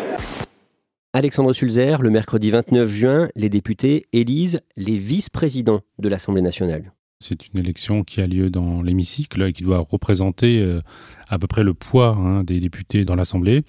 Alexandre 1.14 1.54
Sulzer, 1.54 1.98
le 2.02 2.10
mercredi 2.10 2.52
29 2.52 2.90
juin, 2.90 3.30
les 3.36 3.50
députés 3.50 4.06
élisent 4.14 4.62
les 4.78 4.98
vice-présidents 4.98 5.82
de 6.00 6.10
l'Assemblée 6.10 6.42
nationale. 6.42 6.92
C'est 7.24 7.48
une 7.48 7.60
élection 7.62 8.04
qui 8.04 8.20
a 8.20 8.28
lieu 8.28 8.50
dans 8.50 8.82
l'hémicycle 8.82 9.42
et 9.44 9.54
qui 9.54 9.64
doit 9.64 9.88
représenter 9.90 10.60
euh, 10.60 10.82
à 11.30 11.40
peu 11.40 11.48
près 11.48 11.64
le 11.64 11.74
poids 11.74 12.10
hein, 12.10 12.44
des 12.44 12.60
députés 12.60 13.06
dans 13.06 13.16
l'Assemblée. 13.16 13.64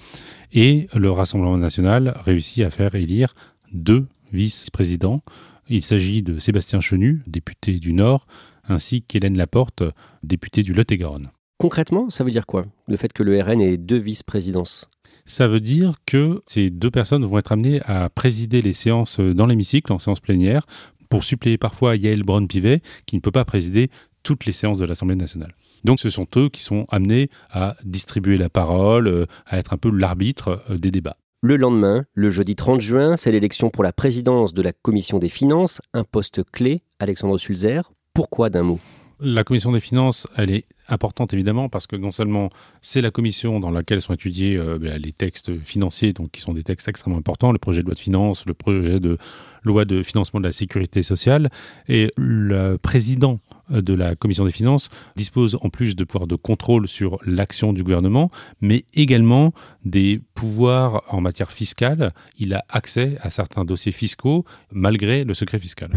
Et 0.53 0.89
le 0.93 1.09
Rassemblement 1.13 1.57
national 1.57 2.21
réussit 2.25 2.65
à 2.65 2.71
faire 2.71 2.97
élire 2.97 3.37
deux 3.73 4.07
vice-présidents. 4.33 5.23
Il 5.69 5.83
s'agit 5.83 6.25
de 6.25 6.41
Sébastien 6.41 6.81
Chenu, 6.81 7.23
député 7.29 7.79
du 7.79 7.93
Nord, 7.93 8.27
ainsi 8.69 9.03
qu'Hélène 9.03 9.39
Laporte, 9.39 9.85
députée 10.25 10.65
du 10.65 10.75
Lot-et-Garonne. 10.75 11.31
Concrètement, 11.57 12.11
ça 12.11 12.25
veut 12.25 12.33
dire 12.33 12.47
quoi 12.47 12.67
Le 12.89 12.97
fait 12.97 13.13
que 13.13 13.23
le 13.23 13.41
RN 13.41 13.61
ait 13.61 13.77
deux 13.77 13.99
vice-présidences? 13.99 14.91
Ça 15.27 15.47
veut 15.47 15.61
dire 15.61 15.95
que 16.07 16.43
ces 16.47 16.71
deux 16.71 16.91
personnes 16.91 17.25
vont 17.25 17.39
être 17.39 17.53
amenées 17.53 17.81
à 17.85 18.11
présider 18.11 18.63
les 18.63 18.73
séances 18.73 19.21
dans 19.21 19.47
l'hémicycle, 19.47 19.93
en 19.93 20.01
séance 20.01 20.21
plénière, 20.21 20.67
pour 21.09 21.25
suppléer 21.25 21.59
parfois 21.59 21.97
Yael 21.97 22.23
Braun-Pivet, 22.23 22.83
qui 23.07 23.17
ne 23.17 23.21
peut 23.21 23.31
pas 23.31 23.45
présider 23.45 23.91
toutes 24.23 24.47
les 24.47 24.53
séances 24.53 24.79
de 24.79 24.85
l'Assemblée 24.85 25.17
nationale. 25.17 25.55
Donc 25.85 26.01
ce 26.01 26.11
sont 26.11 26.27
eux 26.37 26.49
qui 26.49 26.63
sont 26.63 26.87
amenés 26.89 27.29
à 27.51 27.77
distribuer 27.85 28.39
la 28.39 28.49
parole, 28.49 29.07
euh, 29.07 29.27
à 29.47 29.59
être 29.59 29.75
un 29.75 29.77
peu 29.77 29.91
l'arbitre 29.91 30.63
euh, 30.71 30.79
des 30.79 30.91
débats. 30.91 31.19
Le 31.43 31.57
lendemain, 31.57 32.07
le 32.15 32.31
jeudi 32.31 32.57
30 32.57 32.81
juin, 32.81 33.17
c'est 33.19 33.31
l'élection 33.31 33.69
pour 33.69 33.85
la 33.85 33.93
présidence 33.93 34.55
de 34.55 34.63
la 34.63 34.73
Commission 34.73 35.19
des 35.19 35.29
finances, 35.29 35.83
un 35.93 36.05
poste 36.05 36.43
clé, 36.51 36.83
Alexandre 36.99 37.37
Sulzer. 37.37 37.93
Pourquoi 38.15 38.49
d'un 38.49 38.63
mot? 38.63 38.81
La 39.21 39.45
Commission 39.45 39.73
des 39.73 39.81
finances, 39.81 40.27
elle 40.37 40.51
est 40.51 40.65
importante 40.89 41.33
évidemment 41.33 41.69
parce 41.69 41.87
que 41.87 41.97
non 41.97 42.13
seulement 42.13 42.51
c'est 42.83 43.01
la 43.01 43.11
commission 43.11 43.61
dans 43.61 43.71
laquelle 43.71 44.03
sont 44.03 44.13
étudiés 44.13 44.57
euh, 44.57 44.79
ben, 44.79 45.01
les 45.01 45.13
textes 45.13 45.59
financiers, 45.61 46.13
donc 46.13 46.31
qui 46.31 46.41
sont 46.41 46.53
des 46.53 46.63
textes 46.63 46.89
extrêmement 46.89 47.19
importants, 47.19 47.53
le 47.53 47.59
projet 47.59 47.81
de 47.81 47.87
loi 47.87 47.95
de 47.95 48.01
finances, 48.01 48.45
le 48.47 48.55
projet 48.55 49.01
de 49.01 49.17
loi 49.63 49.85
de 49.85 50.03
financement 50.03 50.41
de 50.41 50.47
la 50.47 50.53
sécurité 50.53 51.03
sociale, 51.03 51.51
et 51.89 52.13
le 52.17 52.77
président 52.77 53.41
de 53.71 53.95
la 53.95 54.15
commission 54.15 54.45
des 54.45 54.51
finances 54.51 54.91
dispose 55.17 55.57
en 55.63 55.71
plus 55.71 55.97
de 55.97 56.05
pouvoirs 56.05 56.27
de 56.27 56.37
contrôle 56.37 56.87
sur 56.87 57.19
l'action 57.25 57.73
du 57.73 57.83
gouvernement, 57.83 58.31
mais 58.61 58.85
également 58.93 59.55
des 59.85 60.21
pouvoirs 60.35 61.03
en 61.09 61.21
matière 61.21 61.53
fiscale. 61.53 62.13
Il 62.39 62.55
a 62.55 62.65
accès 62.69 63.17
à 63.21 63.31
certains 63.31 63.65
dossiers 63.65 63.93
fiscaux 63.93 64.45
malgré 64.71 65.25
le 65.25 65.35
secret 65.35 65.59
fiscal. 65.59 65.91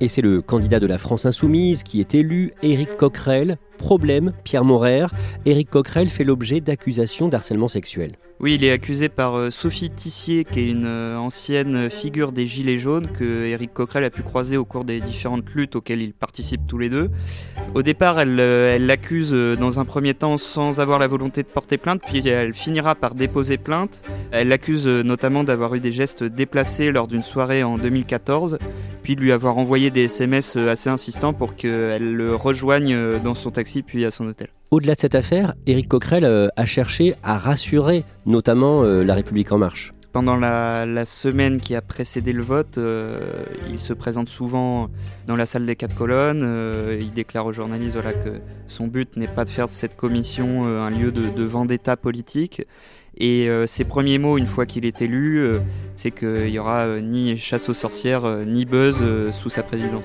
Et 0.00 0.08
c'est 0.08 0.22
le 0.22 0.42
candidat 0.42 0.80
de 0.80 0.86
la 0.86 0.98
France 0.98 1.26
insoumise 1.26 1.82
qui 1.82 2.00
est 2.00 2.14
élu, 2.14 2.52
Éric 2.62 2.96
Coquerel, 2.96 3.56
Problème, 3.76 4.32
Pierre 4.44 4.64
Morer, 4.64 5.06
Éric 5.44 5.70
Coquerel 5.70 6.08
fait 6.08 6.24
l'objet 6.24 6.60
d'accusations 6.60 7.28
d'harcèlement 7.28 7.68
sexuel. 7.68 8.12
Oui, 8.38 8.54
il 8.54 8.64
est 8.64 8.70
accusé 8.70 9.08
par 9.08 9.34
euh, 9.34 9.50
Sophie 9.50 9.88
Tissier, 9.88 10.44
qui 10.44 10.60
est 10.60 10.68
une 10.68 10.84
euh, 10.84 11.16
ancienne 11.16 11.88
figure 11.88 12.32
des 12.32 12.44
Gilets 12.44 12.76
jaunes 12.76 13.06
que 13.06 13.46
Éric 13.46 13.72
Coquerel 13.72 14.04
a 14.04 14.10
pu 14.10 14.22
croiser 14.22 14.58
au 14.58 14.66
cours 14.66 14.84
des 14.84 15.00
différentes 15.00 15.48
luttes 15.54 15.74
auxquelles 15.76 16.02
ils 16.02 16.12
participent 16.12 16.66
tous 16.66 16.76
les 16.76 16.90
deux. 16.90 17.10
Au 17.74 17.82
départ, 17.82 18.20
elle 18.20 18.38
euh, 18.38 18.78
l'accuse 18.78 19.32
dans 19.32 19.80
un 19.80 19.86
premier 19.86 20.12
temps 20.12 20.36
sans 20.36 20.80
avoir 20.80 20.98
la 20.98 21.06
volonté 21.06 21.42
de 21.42 21.48
porter 21.48 21.78
plainte, 21.78 22.02
puis 22.06 22.26
elle 22.28 22.52
finira 22.52 22.94
par 22.94 23.14
déposer 23.26 23.58
plainte. 23.58 24.02
Elle 24.30 24.48
l'accuse 24.48 24.86
notamment 24.86 25.44
d'avoir 25.44 25.74
eu 25.74 25.80
des 25.80 25.92
gestes 25.92 26.24
déplacés 26.24 26.90
lors 26.90 27.08
d'une 27.08 27.22
soirée 27.22 27.62
en 27.62 27.78
2014, 27.78 28.58
puis 29.02 29.16
de 29.16 29.20
lui 29.20 29.32
avoir 29.32 29.58
envoyé 29.58 29.90
des 29.90 30.04
SMS 30.04 30.56
assez 30.56 30.90
insistants 30.90 31.32
pour 31.32 31.56
qu'elle 31.56 32.14
le 32.14 32.34
rejoigne 32.34 33.18
dans 33.18 33.34
son 33.34 33.50
taxi 33.50 33.82
puis 33.82 34.04
à 34.04 34.10
son 34.10 34.26
hôtel. 34.26 34.48
Au-delà 34.72 34.94
de 34.96 35.00
cette 35.00 35.14
affaire, 35.14 35.54
Éric 35.66 35.86
Coquerel 35.86 36.24
euh, 36.24 36.48
a 36.56 36.64
cherché 36.64 37.14
à 37.22 37.38
rassurer 37.38 38.04
notamment 38.26 38.82
euh, 38.82 39.04
La 39.04 39.14
République 39.14 39.52
en 39.52 39.58
marche. 39.58 39.92
Pendant 40.12 40.34
la, 40.34 41.04
semaine 41.04 41.60
qui 41.60 41.76
a 41.76 41.82
précédé 41.82 42.32
le 42.32 42.42
vote, 42.42 42.78
euh, 42.78 43.44
il 43.68 43.78
se 43.78 43.92
présente 43.92 44.28
souvent 44.28 44.88
dans 45.26 45.36
la 45.36 45.46
salle 45.46 45.66
des 45.66 45.76
quatre 45.76 45.94
colonnes. 45.94 46.44
il 46.98 47.12
déclare 47.12 47.46
aux 47.46 47.52
journalistes 47.52 48.00
que 48.24 48.40
son 48.66 48.86
but 48.86 49.16
n'est 49.16 49.28
pas 49.28 49.44
de 49.44 49.50
faire 49.50 49.66
de 49.66 49.70
cette 49.70 49.94
commission 49.94 50.64
un 50.64 50.90
lieu 50.90 51.12
de, 51.12 51.44
vendetta 51.44 51.98
politique. 51.98 52.66
Et 53.18 53.48
ses 53.66 53.84
premiers 53.84 54.18
mots, 54.18 54.36
une 54.38 54.46
fois 54.46 54.66
qu'il 54.66 54.84
est 54.84 55.00
élu, 55.00 55.58
c'est 55.94 56.10
qu'il 56.10 56.46
n'y 56.46 56.58
aura 56.58 57.00
ni 57.00 57.38
chasse 57.38 57.68
aux 57.68 57.74
sorcières, 57.74 58.44
ni 58.44 58.64
buzz 58.64 59.04
sous 59.32 59.48
sa 59.48 59.62
présidence. 59.62 60.04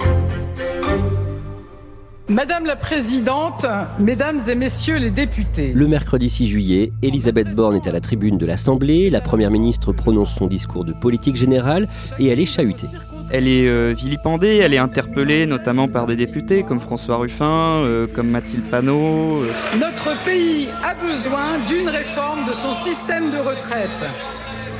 Madame 2.31 2.65
la 2.65 2.77
Présidente, 2.77 3.65
Mesdames 3.99 4.39
et 4.47 4.55
Messieurs 4.55 4.95
les 4.95 5.09
députés. 5.09 5.73
Le 5.75 5.85
mercredi 5.85 6.29
6 6.29 6.47
juillet, 6.47 6.93
Elisabeth 7.01 7.53
Borne 7.53 7.75
est 7.75 7.87
à 7.87 7.91
la 7.91 7.99
tribune 7.99 8.37
de 8.37 8.45
l'Assemblée. 8.45 9.09
La 9.09 9.19
Première 9.19 9.51
ministre 9.51 9.91
prononce 9.91 10.33
son 10.33 10.47
discours 10.47 10.85
de 10.85 10.93
politique 10.93 11.35
générale 11.35 11.89
et 12.19 12.27
elle 12.27 12.39
est 12.39 12.45
chahutée. 12.45 12.87
Elle 13.31 13.49
est 13.49 13.67
euh, 13.67 13.93
vilipendée, 13.97 14.57
elle 14.63 14.73
est 14.73 14.77
interpellée 14.77 15.45
notamment 15.45 15.89
par 15.89 16.05
des 16.05 16.15
députés 16.15 16.63
comme 16.63 16.79
François 16.79 17.17
Ruffin, 17.17 17.83
euh, 17.83 18.07
comme 18.07 18.29
Mathilde 18.29 18.63
Panot. 18.63 19.43
Euh. 19.43 19.51
Notre 19.77 20.17
pays 20.23 20.69
a 20.85 20.93
besoin 20.93 21.59
d'une 21.67 21.89
réforme 21.89 22.47
de 22.47 22.53
son 22.53 22.71
système 22.73 23.29
de 23.31 23.39
retraite. 23.39 23.89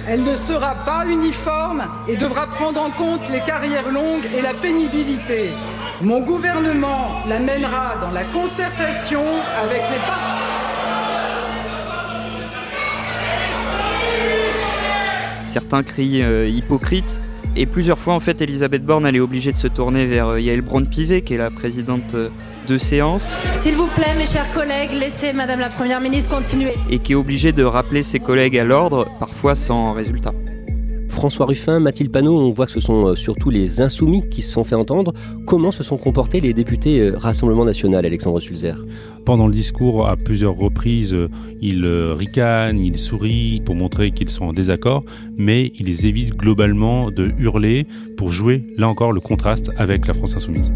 Elle 0.08 0.24
ne 0.24 0.38
sera 0.38 0.74
pas 0.86 1.05
uniforme 1.05 1.84
et 2.08 2.15
devra 2.15 2.48
prendre 2.48 2.81
en 2.81 2.91
compte 2.91 3.29
les 3.29 3.41
carrières 3.41 3.91
longues 3.91 4.27
et 4.38 4.41
la 4.41 4.53
pénibilité. 4.53 5.50
Mon 6.03 6.22
gouvernement 6.22 7.10
la 7.29 7.38
mènera 7.38 7.96
dans 8.01 8.12
la 8.12 8.24
concertation 8.24 9.22
avec 9.62 9.81
les 9.81 9.98
partenaires. 9.98 10.41
Certains 15.46 15.84
crient 15.84 16.24
euh, 16.24 16.48
hypocrite. 16.48 17.22
Et 17.55 17.65
plusieurs 17.65 18.00
fois, 18.00 18.15
en 18.15 18.20
fait, 18.20 18.41
Elisabeth 18.41 18.84
Borne, 18.84 19.05
elle 19.05 19.17
est 19.17 19.20
obligée 19.20 19.51
de 19.51 19.58
se 19.58 19.67
tourner 19.67 20.05
vers 20.05 20.29
euh, 20.29 20.39
Yael 20.39 20.62
Braun-Pivet, 20.62 21.22
qui 21.22 21.36
est 21.36 21.38
la 21.38 21.51
présidente 21.51 22.15
euh, 22.15 22.29
de 22.67 22.77
séance. 22.79 23.29
S'il 23.51 23.75
vous 23.75 23.88
plaît, 23.88 24.15
mes 24.17 24.25
chers 24.25 24.51
collègues, 24.53 24.93
laissez 24.93 25.34
Madame 25.34 25.60
la 25.60 25.70
Première 25.70 26.01
ministre 26.01 26.34
continuer. 26.34 26.74
Et 26.89 26.98
qui 27.00 27.12
est 27.12 27.15
obligée 27.15 27.51
de 27.51 27.63
rappeler 27.63 28.01
ses 28.01 28.20
collègues 28.20 28.58
à 28.58 28.63
l'ordre, 28.63 29.05
parfois 29.20 29.55
sans 29.55 29.91
résultat. 29.91 30.31
François 31.22 31.46
Ruffin, 31.46 31.80
Mathilde 31.80 32.12
Panot, 32.12 32.36
on 32.36 32.50
voit 32.50 32.66
que 32.66 32.72
ce 32.72 32.80
sont 32.80 33.10
euh, 33.10 33.16
surtout 33.16 33.51
les 33.51 33.80
insoumis 33.80 34.28
qui 34.28 34.42
se 34.42 34.51
sont 34.51 34.63
fait 34.63 34.74
entendre. 34.74 35.13
Comment 35.46 35.72
se 35.72 35.84
sont 35.84 35.98
comportés 35.98 36.40
les 36.40 36.51
députés 36.51 37.00
euh, 37.00 37.16
Rassemblement 37.16 37.63
National, 37.63 38.04
Alexandre 38.08 38.40
Sulzer? 38.40 38.84
Pendant 39.24 39.46
le 39.46 39.54
discours, 39.54 40.08
à 40.08 40.18
plusieurs 40.18 40.56
reprises, 40.56 41.13
euh, 41.13 41.30
ils 41.62 41.86
ricanent, 41.86 42.80
ils 42.80 42.98
sourient 42.98 43.62
pour 43.63 43.75
montrer 43.75 44.10
qu'ils 44.10 44.32
sont 44.32 44.46
en 44.46 44.51
désaccord, 44.51 45.04
mais 45.38 45.72
ils 45.75 46.08
évitent 46.08 46.36
globalement 46.36 47.12
de 47.12 47.32
hurler 47.38 47.86
pour 48.18 48.32
jouer, 48.32 48.66
là 48.80 48.90
encore, 48.90 49.12
le 49.12 49.22
contraste 49.22 49.70
avec 49.78 50.08
la 50.08 50.13
France 50.13 50.36
insoumise. 50.36 50.74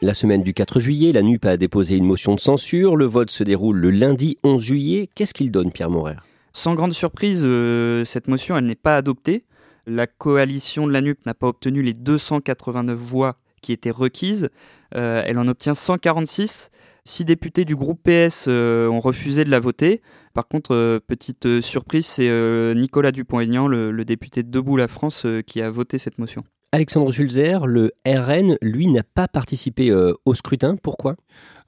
La 0.00 0.14
semaine 0.14 0.42
du 0.42 0.54
4 0.54 0.80
juillet, 0.80 1.12
la 1.12 1.20
NUP 1.20 1.44
a 1.44 1.58
déposé 1.58 1.98
une 1.98 2.06
motion 2.06 2.34
de 2.34 2.40
censure. 2.40 2.96
Le 2.96 3.04
vote 3.04 3.30
se 3.30 3.44
déroule 3.44 3.76
le 3.76 3.90
lundi 3.90 4.38
11 4.42 4.62
juillet. 4.62 5.10
Qu'est-ce 5.14 5.34
qu'il 5.34 5.50
donne, 5.50 5.70
Pierre 5.70 5.90
Morer 5.90 6.16
sans 6.52 6.74
grande 6.74 6.92
surprise, 6.92 7.42
euh, 7.44 8.04
cette 8.04 8.28
motion, 8.28 8.56
elle 8.56 8.66
n'est 8.66 8.74
pas 8.74 8.96
adoptée. 8.96 9.44
La 9.86 10.06
coalition 10.06 10.86
de 10.86 10.92
la 10.92 11.00
NUP 11.00 11.24
n'a 11.26 11.34
pas 11.34 11.48
obtenu 11.48 11.82
les 11.82 11.94
289 11.94 12.96
voix 12.96 13.36
qui 13.62 13.72
étaient 13.72 13.90
requises. 13.90 14.50
Euh, 14.94 15.22
elle 15.26 15.38
en 15.38 15.48
obtient 15.48 15.74
146. 15.74 16.70
Six 17.04 17.24
députés 17.24 17.64
du 17.64 17.74
groupe 17.74 18.00
PS 18.04 18.46
euh, 18.46 18.86
ont 18.86 19.00
refusé 19.00 19.44
de 19.44 19.50
la 19.50 19.58
voter. 19.58 20.02
Par 20.34 20.46
contre, 20.46 21.00
petite 21.06 21.60
surprise, 21.60 22.06
c'est 22.06 22.30
Nicolas 22.74 23.12
Dupont-Aignan, 23.12 23.66
le, 23.66 24.04
député 24.04 24.42
de 24.42 24.50
Debout 24.50 24.76
la 24.76 24.88
France, 24.88 25.26
qui 25.46 25.60
a 25.60 25.68
voté 25.68 25.98
cette 25.98 26.18
motion. 26.18 26.42
Alexandre 26.70 27.12
Sulzer, 27.12 27.66
le 27.66 27.92
RN, 28.06 28.56
lui, 28.62 28.86
n'a 28.86 29.02
pas 29.02 29.28
participé 29.28 29.92
au 30.24 30.34
scrutin. 30.34 30.76
Pourquoi? 30.76 31.16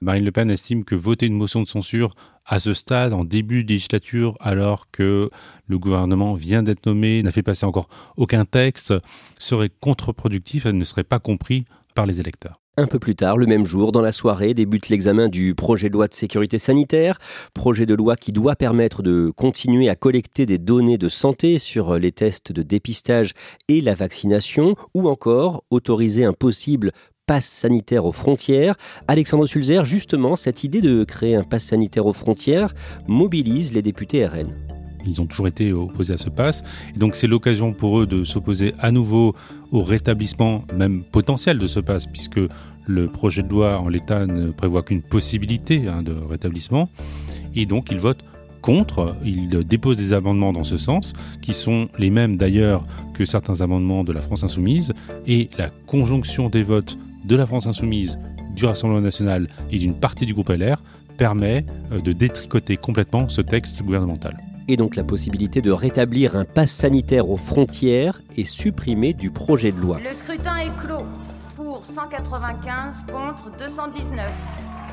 Marine 0.01 0.25
Le 0.25 0.31
Pen 0.31 0.49
estime 0.49 0.83
que 0.83 0.95
voter 0.95 1.27
une 1.27 1.37
motion 1.37 1.61
de 1.61 1.67
censure 1.67 2.15
à 2.45 2.59
ce 2.59 2.73
stade, 2.73 3.13
en 3.13 3.23
début 3.23 3.63
de 3.63 3.69
législature, 3.69 4.37
alors 4.39 4.89
que 4.91 5.29
le 5.67 5.79
gouvernement 5.79 6.35
vient 6.35 6.63
d'être 6.63 6.85
nommé, 6.85 7.23
n'a 7.23 7.31
fait 7.31 7.43
passer 7.43 7.65
encore 7.65 7.89
aucun 8.17 8.45
texte, 8.45 8.93
serait 9.39 9.71
contre-productif 9.79 10.65
et 10.65 10.73
ne 10.73 10.85
serait 10.85 11.03
pas 11.03 11.19
compris 11.19 11.65
par 11.95 12.05
les 12.05 12.19
électeurs. 12.19 12.61
Un 12.77 12.87
peu 12.87 12.99
plus 12.99 13.15
tard, 13.15 13.37
le 13.37 13.45
même 13.45 13.65
jour, 13.65 13.93
dans 13.93 14.01
la 14.01 14.11
soirée, 14.11 14.53
débute 14.53 14.89
l'examen 14.89 15.29
du 15.29 15.55
projet 15.55 15.87
de 15.87 15.93
loi 15.93 16.09
de 16.09 16.13
sécurité 16.13 16.57
sanitaire, 16.57 17.19
projet 17.53 17.85
de 17.85 17.93
loi 17.93 18.17
qui 18.17 18.33
doit 18.33 18.57
permettre 18.57 19.01
de 19.01 19.31
continuer 19.33 19.87
à 19.87 19.95
collecter 19.95 20.45
des 20.45 20.57
données 20.57 20.97
de 20.97 21.07
santé 21.07 21.57
sur 21.57 21.97
les 21.97 22.11
tests 22.11 22.51
de 22.51 22.63
dépistage 22.63 23.31
et 23.69 23.79
la 23.79 23.95
vaccination, 23.95 24.75
ou 24.93 25.07
encore 25.07 25.63
autoriser 25.69 26.25
un 26.25 26.33
possible 26.33 26.91
passe 27.25 27.45
sanitaire 27.45 28.05
aux 28.05 28.11
frontières. 28.11 28.75
Alexandre 29.07 29.47
Sulzer, 29.47 29.83
justement, 29.85 30.35
cette 30.35 30.63
idée 30.63 30.81
de 30.81 31.03
créer 31.03 31.35
un 31.35 31.43
passe 31.43 31.65
sanitaire 31.65 32.05
aux 32.05 32.13
frontières 32.13 32.73
mobilise 33.07 33.73
les 33.73 33.81
députés 33.81 34.25
RN. 34.25 34.47
Ils 35.07 35.21
ont 35.21 35.25
toujours 35.25 35.47
été 35.47 35.71
opposés 35.71 36.13
à 36.13 36.17
ce 36.17 36.29
pass. 36.29 36.63
Et 36.95 36.99
donc 36.99 37.15
c'est 37.15 37.27
l'occasion 37.27 37.73
pour 37.73 37.99
eux 37.99 38.07
de 38.07 38.23
s'opposer 38.23 38.73
à 38.79 38.91
nouveau 38.91 39.35
au 39.71 39.83
rétablissement 39.83 40.63
même 40.75 41.03
potentiel 41.03 41.59
de 41.59 41.67
ce 41.67 41.79
pass, 41.79 42.07
puisque 42.07 42.39
le 42.87 43.07
projet 43.07 43.43
de 43.43 43.49
loi 43.49 43.79
en 43.79 43.87
l'état 43.87 44.25
ne 44.25 44.51
prévoit 44.51 44.83
qu'une 44.83 45.01
possibilité 45.01 45.87
hein, 45.87 46.01
de 46.01 46.13
rétablissement. 46.13 46.89
Et 47.55 47.65
donc 47.65 47.87
ils 47.91 47.99
votent 47.99 48.23
contre, 48.61 49.15
ils 49.23 49.49
déposent 49.63 49.97
des 49.97 50.11
amendements 50.11 50.51
dans 50.51 50.63
ce 50.63 50.77
sens, 50.77 51.13
qui 51.41 51.53
sont 51.53 51.87
les 51.99 52.09
mêmes 52.09 52.35
d'ailleurs 52.35 52.83
que 53.13 53.23
certains 53.23 53.61
amendements 53.61 54.03
de 54.03 54.11
la 54.11 54.21
France 54.21 54.43
insoumise, 54.43 54.91
et 55.27 55.49
la 55.59 55.69
conjonction 55.85 56.49
des 56.49 56.63
votes 56.63 56.97
de 57.25 57.35
la 57.35 57.45
France 57.45 57.67
insoumise, 57.67 58.17
du 58.55 58.65
Rassemblement 58.65 59.01
national 59.01 59.47
et 59.71 59.77
d'une 59.77 59.95
partie 59.95 60.25
du 60.25 60.33
groupe 60.33 60.49
LR 60.49 60.81
permet 61.17 61.65
euh, 61.91 62.01
de 62.01 62.11
détricoter 62.11 62.77
complètement 62.77 63.29
ce 63.29 63.41
texte 63.41 63.81
gouvernemental 63.83 64.37
et 64.67 64.77
donc 64.77 64.95
la 64.95 65.03
possibilité 65.03 65.61
de 65.61 65.71
rétablir 65.71 66.35
un 66.35 66.45
pass 66.45 66.71
sanitaire 66.71 67.29
aux 67.29 67.37
frontières 67.37 68.21
est 68.37 68.45
supprimée 68.45 69.13
du 69.13 69.29
projet 69.29 69.71
de 69.71 69.79
loi. 69.79 69.99
Le 70.03 70.13
scrutin 70.13 70.57
est 70.57 70.75
clos. 70.79 71.05
Pour 71.55 71.85
195 71.85 73.05
contre 73.11 73.51
219. 73.57 74.29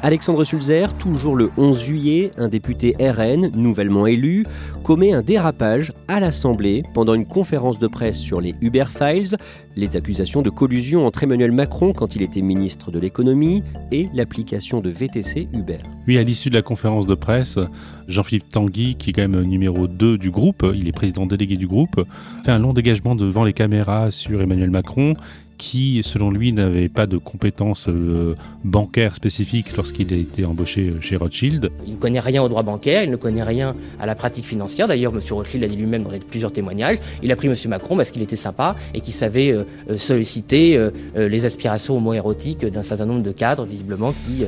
Alexandre 0.04 0.42
Sulzer, 0.42 0.92
toujours 0.99 1.37
le 1.37 1.52
11 1.56 1.85
juillet, 1.85 2.32
un 2.37 2.49
député 2.49 2.97
RN, 2.99 3.52
nouvellement 3.54 4.09
élu, 4.09 4.44
commet 4.82 5.12
un 5.12 5.23
dérapage 5.23 5.92
à 6.09 6.18
l'Assemblée 6.18 6.82
pendant 6.92 7.14
une 7.14 7.25
conférence 7.25 7.78
de 7.78 7.87
presse 7.87 8.18
sur 8.18 8.40
les 8.40 8.52
Uber 8.61 8.87
Files, 8.88 9.37
les 9.76 9.97
accusations 9.97 10.42
de 10.42 10.50
collusion 10.50 11.06
entre 11.06 11.23
Emmanuel 11.23 11.52
Macron 11.52 11.92
quand 11.92 12.16
il 12.16 12.23
était 12.23 12.42
ministre 12.42 12.90
de 12.90 12.99
l'économie 12.99 13.62
et 13.92 14.09
l'application 14.12 14.80
de 14.80 14.90
VTC 14.90 15.47
Uber. 15.54 15.78
Oui, 16.09 16.18
à 16.18 16.25
l'issue 16.25 16.50
de 16.50 16.56
la 16.56 16.62
conférence 16.62 17.06
de 17.06 17.14
presse, 17.14 17.61
Jean-Philippe 18.09 18.49
Tanguy, 18.49 18.97
qui 18.97 19.11
est 19.11 19.12
quand 19.12 19.28
même 19.28 19.42
numéro 19.42 19.87
2 19.87 20.18
du 20.18 20.32
groupe, 20.32 20.66
il 20.75 20.88
est 20.88 20.92
président 20.92 21.26
délégué 21.26 21.56
du 21.56 21.68
groupe, 21.68 22.04
fait 22.44 22.50
un 22.50 22.59
long 22.59 22.73
dégagement 22.73 23.14
devant 23.14 23.44
les 23.44 23.52
caméras 23.52 24.11
sur 24.11 24.42
Emmanuel 24.42 24.71
Macron 24.71 25.14
qui, 25.59 26.00
selon 26.02 26.30
lui, 26.30 26.52
n'avait 26.52 26.88
pas 26.88 27.06
de 27.06 27.16
compétences 27.16 27.87
euh, 27.88 28.35
bancaires 28.64 29.14
spécifiques 29.16 29.76
lorsqu'il 29.76 30.12
a 30.12 30.16
été 30.16 30.44
embauché 30.44 30.88
euh, 30.88 31.00
chez 31.00 31.16
Rothschild. 31.16 31.71
Il 31.87 31.94
ne 31.94 31.99
connaît 31.99 32.21
rien 32.21 32.42
au 32.42 32.49
droit 32.49 32.62
bancaire, 32.62 33.04
il 33.04 33.11
ne 33.11 33.16
connaît 33.16 33.42
rien 33.42 33.75
à 34.00 34.06
la 34.06 34.14
pratique 34.14 34.44
financière. 34.44 34.88
D'ailleurs, 34.88 35.12
M. 35.14 35.21
Rothschild 35.30 35.62
l'a 35.62 35.68
dit 35.68 35.76
lui-même 35.76 36.02
dans 36.02 36.11
plusieurs 36.28 36.52
témoignages. 36.52 36.99
Il 37.23 37.30
a 37.32 37.37
pris 37.37 37.49
M. 37.49 37.54
Macron 37.68 37.97
parce 37.97 38.11
qu'il 38.11 38.23
était 38.23 38.37
sympa 38.37 38.76
et 38.94 39.00
qu'il 39.00 39.14
savait 39.14 39.52
euh, 39.52 39.97
solliciter 39.97 40.78
les 41.16 41.44
aspirations 41.44 41.97
homo-érotiques 41.97 42.64
d'un 42.64 42.82
certain 42.82 43.06
nombre 43.06 43.23
de 43.23 43.32
cadres, 43.32 43.64
visiblement, 43.64 44.12
qui 44.12 44.44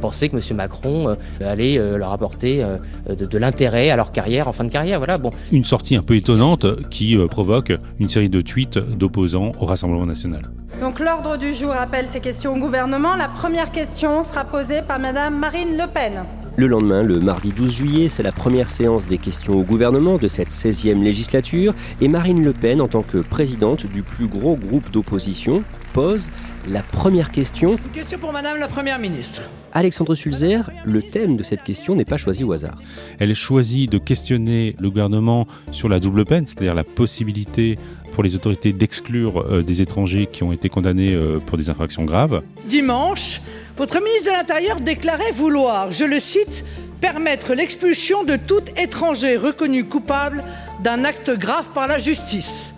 pensaient 0.00 0.28
que 0.28 0.36
M. 0.36 0.56
Macron 0.56 1.16
allait 1.40 1.76
leur 1.96 2.12
apporter 2.12 2.64
de, 3.08 3.26
de 3.26 3.38
l'intérêt 3.38 3.90
à 3.90 3.96
leur 3.96 4.12
carrière 4.12 4.48
en 4.48 4.52
fin 4.52 4.64
de 4.64 4.70
carrière. 4.70 4.98
Voilà, 4.98 5.18
bon. 5.18 5.30
Une 5.52 5.64
sortie 5.64 5.96
un 5.96 6.02
peu 6.02 6.16
étonnante 6.16 6.66
qui 6.90 7.16
provoque 7.30 7.72
une 7.98 8.08
série 8.08 8.28
de 8.28 8.40
tweets 8.40 8.78
d'opposants 8.78 9.52
au 9.60 9.66
Rassemblement 9.66 10.06
national. 10.06 10.45
Donc 10.80 11.00
l'ordre 11.00 11.36
du 11.38 11.54
jour 11.54 11.72
appelle 11.72 12.06
ces 12.06 12.20
questions 12.20 12.52
au 12.52 12.58
gouvernement. 12.58 13.16
La 13.16 13.28
première 13.28 13.70
question 13.70 14.22
sera 14.22 14.44
posée 14.44 14.82
par 14.82 14.98
Madame 14.98 15.38
Marine 15.38 15.76
Le 15.76 15.86
Pen. 15.86 16.24
Le 16.58 16.66
lendemain, 16.68 17.02
le 17.02 17.20
mardi 17.20 17.52
12 17.52 17.70
juillet, 17.70 18.08
c'est 18.08 18.22
la 18.22 18.32
première 18.32 18.70
séance 18.70 19.06
des 19.06 19.18
questions 19.18 19.58
au 19.58 19.62
gouvernement 19.62 20.16
de 20.16 20.26
cette 20.26 20.48
16e 20.48 21.02
législature 21.02 21.74
et 22.00 22.08
Marine 22.08 22.42
Le 22.42 22.54
Pen, 22.54 22.80
en 22.80 22.88
tant 22.88 23.02
que 23.02 23.18
présidente 23.18 23.84
du 23.84 24.02
plus 24.02 24.26
gros 24.26 24.56
groupe 24.56 24.90
d'opposition, 24.90 25.62
pose 25.92 26.30
la 26.66 26.82
première 26.82 27.30
question. 27.30 27.72
Une 27.72 27.92
question 27.92 28.18
pour 28.18 28.32
Madame 28.32 28.58
la 28.58 28.68
Première 28.68 28.98
ministre. 28.98 29.42
Alexandre 29.74 30.14
Sulzer, 30.14 30.70
le 30.86 31.02
thème 31.02 31.36
de 31.36 31.42
cette 31.42 31.62
question 31.62 31.94
n'est 31.94 32.06
pas 32.06 32.16
choisi 32.16 32.42
au 32.42 32.52
hasard. 32.52 32.78
Elle 33.18 33.34
choisit 33.34 33.92
de 33.92 33.98
questionner 33.98 34.76
le 34.80 34.88
gouvernement 34.88 35.46
sur 35.72 35.90
la 35.90 36.00
double 36.00 36.24
peine, 36.24 36.46
c'est-à-dire 36.46 36.74
la 36.74 36.84
possibilité 36.84 37.78
pour 38.12 38.22
les 38.22 38.34
autorités 38.34 38.72
d'exclure 38.72 39.40
euh, 39.40 39.62
des 39.62 39.82
étrangers 39.82 40.26
qui 40.32 40.42
ont 40.42 40.50
été 40.50 40.70
condamnés 40.70 41.12
euh, 41.12 41.38
pour 41.38 41.58
des 41.58 41.68
infractions 41.68 42.06
graves. 42.06 42.42
Dimanche, 42.66 43.42
votre 43.76 44.00
ministre 44.02 44.26
de 44.26 44.30
l'Intérieur 44.30 44.80
déclarait 44.80 45.32
vouloir, 45.32 45.92
je 45.92 46.04
le 46.04 46.18
cite, 46.18 46.64
permettre 47.00 47.52
l'expulsion 47.52 48.24
de 48.24 48.36
tout 48.36 48.62
étranger 48.76 49.36
reconnu 49.36 49.84
coupable 49.84 50.42
d'un 50.82 51.04
acte 51.04 51.30
grave 51.30 51.68
par 51.74 51.86
la 51.86 51.98
justice. 51.98 52.74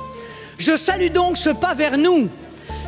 Je 0.58 0.76
salue 0.76 1.12
donc 1.12 1.36
ce 1.36 1.50
pas 1.50 1.74
vers 1.74 1.96
nous, 1.96 2.28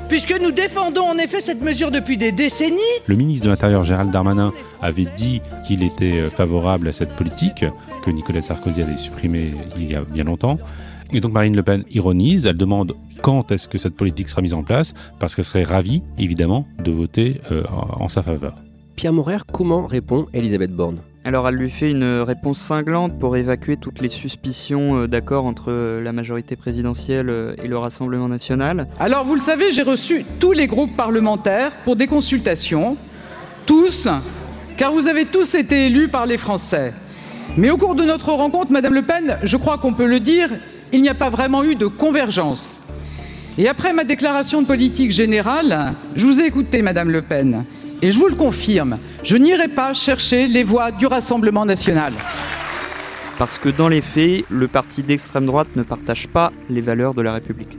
puisque 0.09 0.37
nous 0.41 0.51
défendons 0.51 1.05
en 1.05 1.19
effet 1.19 1.41
cette 1.41 1.63
mesure 1.63 1.93
depuis 1.93 2.17
des 2.17 2.33
décennies. 2.33 2.81
Le 3.07 3.15
ministre 3.15 3.45
de 3.45 3.51
l'Intérieur 3.51 3.85
Gérald 3.85 4.11
Darmanin 4.11 4.53
avait 4.83 5.07
dit 5.17 5.41
qu'il 5.65 5.85
était 5.85 6.23
euh, 6.23 6.31
favorable 6.31 6.89
à 6.89 6.93
cette 6.93 7.15
politique 7.15 7.65
que 8.05 8.11
Nicolas 8.11 8.43
Sarkozy 8.43 8.83
avait 8.83 8.97
supprimée 8.97 9.55
il 9.77 9.93
y 9.93 9.95
a 9.95 10.01
bien 10.01 10.25
longtemps. 10.25 10.59
Et 11.13 11.19
donc 11.19 11.33
Marine 11.33 11.57
Le 11.57 11.63
Pen 11.65 11.85
ironise, 11.91 12.47
elle 12.47 12.57
demande 12.57 12.95
quand 13.21 13.51
est-ce 13.51 13.69
que 13.69 13.79
cette 13.79 13.97
politique 13.97 14.29
sera 14.29 14.43
mise 14.43 14.55
en 14.55 14.63
place, 14.63 14.95
parce 15.19 15.35
qu'elle 15.35 15.45
serait 15.45 15.65
ravie, 15.65 16.03
évidemment, 16.19 16.67
de 16.79 16.93
voter 16.93 17.41
euh, 17.51 17.65
en 17.69 18.09
sa 18.09 18.23
faveur. 18.23 18.55
Pierre 18.95 19.13
Morer, 19.13 19.39
comment 19.51 19.87
répond 19.87 20.27
Elisabeth 20.33 20.71
Borne? 20.71 21.01
Alors 21.25 21.49
elle 21.49 21.57
lui 21.57 21.69
fait 21.69 21.91
une 21.91 22.21
réponse 22.21 22.59
cinglante 22.59 23.19
pour 23.19 23.37
évacuer 23.37 23.77
toutes 23.77 24.01
les 24.01 24.09
suspicions 24.09 25.03
euh, 25.03 25.07
d'accord 25.09 25.47
entre 25.47 25.71
euh, 25.71 26.01
la 26.01 26.13
majorité 26.13 26.55
présidentielle 26.55 27.57
et 27.63 27.67
le 27.67 27.77
Rassemblement 27.77 28.29
national. 28.29 28.87
Alors 28.99 29.25
vous 29.25 29.35
le 29.35 29.41
savez, 29.41 29.73
j'ai 29.73 29.83
reçu 29.83 30.25
tous 30.39 30.53
les 30.53 30.69
groupes 30.69 30.97
parlementaires 30.97 31.73
pour 31.85 31.97
des 31.97 32.07
consultations, 32.07 32.97
tous, 33.67 34.09
car 34.77 34.93
vous 34.93 35.09
avez 35.09 35.25
tous 35.25 35.57
été 35.57 35.87
élus 35.87 36.09
par 36.09 36.27
les 36.27 36.39
Français. 36.39 36.95
Mais 37.57 37.71
au 37.71 37.77
cours 37.77 37.97
de 37.97 38.05
notre 38.05 38.31
rencontre, 38.33 38.71
Madame 38.71 38.95
Le 38.95 39.03
Pen, 39.03 39.39
je 39.43 39.57
crois 39.57 39.77
qu'on 39.77 39.93
peut 39.93 40.07
le 40.07 40.21
dire, 40.21 40.51
il 40.93 41.03
n'y 41.03 41.09
a 41.09 41.15
pas 41.15 41.31
vraiment 41.31 41.65
eu 41.65 41.75
de 41.75 41.87
convergence. 41.87 42.81
Et 43.59 43.69
après 43.69 43.93
ma 43.93 44.05
déclaration 44.05 44.63
de 44.63 44.67
politique 44.67 45.11
générale, 45.11 45.95
je 46.15 46.25
vous 46.25 46.41
ai 46.41 46.47
écouté, 46.47 46.83
Madame 46.83 47.11
Le 47.11 47.23
Pen, 47.23 47.65
et 48.03 48.11
je 48.11 48.19
vous 48.19 48.29
le 48.29 48.35
confirme, 48.35 48.99
je 49.23 49.37
n'irai 49.37 49.69
pas 49.69 49.93
chercher 49.93 50.47
les 50.47 50.63
voix 50.63 50.91
du 50.91 51.07
Rassemblement 51.07 51.67
national. 51.67 52.13
Parce 53.39 53.59
que 53.59 53.69
dans 53.69 53.89
les 53.89 54.01
faits, 54.01 54.45
le 54.49 54.69
parti 54.69 55.03
d'extrême 55.03 55.47
droite 55.47 55.69
ne 55.77 55.83
partage 55.83 56.29
pas 56.29 56.53
les 56.69 56.81
valeurs 56.81 57.15
de 57.15 57.23
la 57.23 57.33
République. 57.33 57.77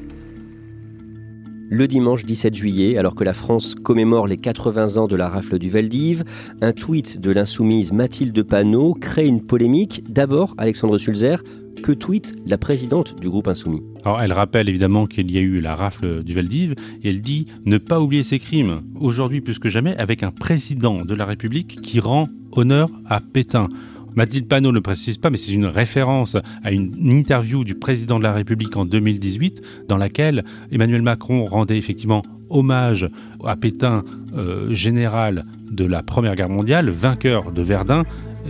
Le 1.73 1.87
dimanche 1.87 2.25
17 2.25 2.53
juillet, 2.53 2.97
alors 2.97 3.15
que 3.15 3.23
la 3.23 3.33
France 3.33 3.75
commémore 3.75 4.27
les 4.27 4.35
80 4.35 4.97
ans 4.97 5.07
de 5.07 5.15
la 5.15 5.29
rafle 5.29 5.57
du 5.57 5.69
Veldiv, 5.69 6.25
un 6.59 6.73
tweet 6.73 7.21
de 7.21 7.31
l'insoumise 7.31 7.93
Mathilde 7.93 8.43
Panot 8.43 8.93
crée 8.93 9.25
une 9.25 9.39
polémique. 9.39 10.03
D'abord, 10.09 10.53
Alexandre 10.57 10.97
Sulzer, 10.97 11.37
que 11.81 11.93
tweet 11.93 12.35
la 12.45 12.57
présidente 12.57 13.15
du 13.21 13.29
groupe 13.29 13.47
Insoumis? 13.47 13.83
Elle 14.19 14.33
rappelle 14.33 14.67
évidemment 14.67 15.07
qu'il 15.07 15.31
y 15.31 15.37
a 15.37 15.41
eu 15.41 15.61
la 15.61 15.77
rafle 15.77 16.23
du 16.23 16.33
Veldiv 16.33 16.75
et 17.03 17.09
elle 17.09 17.21
dit 17.21 17.45
ne 17.63 17.77
pas 17.77 18.01
oublier 18.01 18.23
ses 18.23 18.39
crimes, 18.39 18.81
aujourd'hui 18.99 19.39
plus 19.39 19.57
que 19.57 19.69
jamais, 19.69 19.95
avec 19.95 20.23
un 20.23 20.31
président 20.31 21.05
de 21.05 21.15
la 21.15 21.23
République 21.23 21.79
qui 21.81 22.01
rend 22.01 22.27
honneur 22.51 22.89
à 23.05 23.21
Pétain. 23.21 23.69
Mathilde 24.15 24.47
Panot 24.47 24.71
ne 24.71 24.79
précise 24.79 25.17
pas, 25.17 25.29
mais 25.29 25.37
c'est 25.37 25.53
une 25.53 25.65
référence 25.65 26.35
à 26.63 26.71
une 26.71 26.93
interview 27.09 27.63
du 27.63 27.75
président 27.75 28.19
de 28.19 28.23
la 28.23 28.33
République 28.33 28.75
en 28.75 28.85
2018, 28.85 29.61
dans 29.87 29.97
laquelle 29.97 30.43
Emmanuel 30.71 31.01
Macron 31.01 31.45
rendait 31.45 31.77
effectivement 31.77 32.23
hommage 32.49 33.09
à 33.45 33.55
Pétain, 33.55 34.03
euh, 34.35 34.73
général 34.73 35.45
de 35.69 35.85
la 35.85 36.03
Première 36.03 36.35
Guerre 36.35 36.49
mondiale, 36.49 36.89
vainqueur 36.89 37.51
de 37.51 37.61
Verdun, 37.61 38.03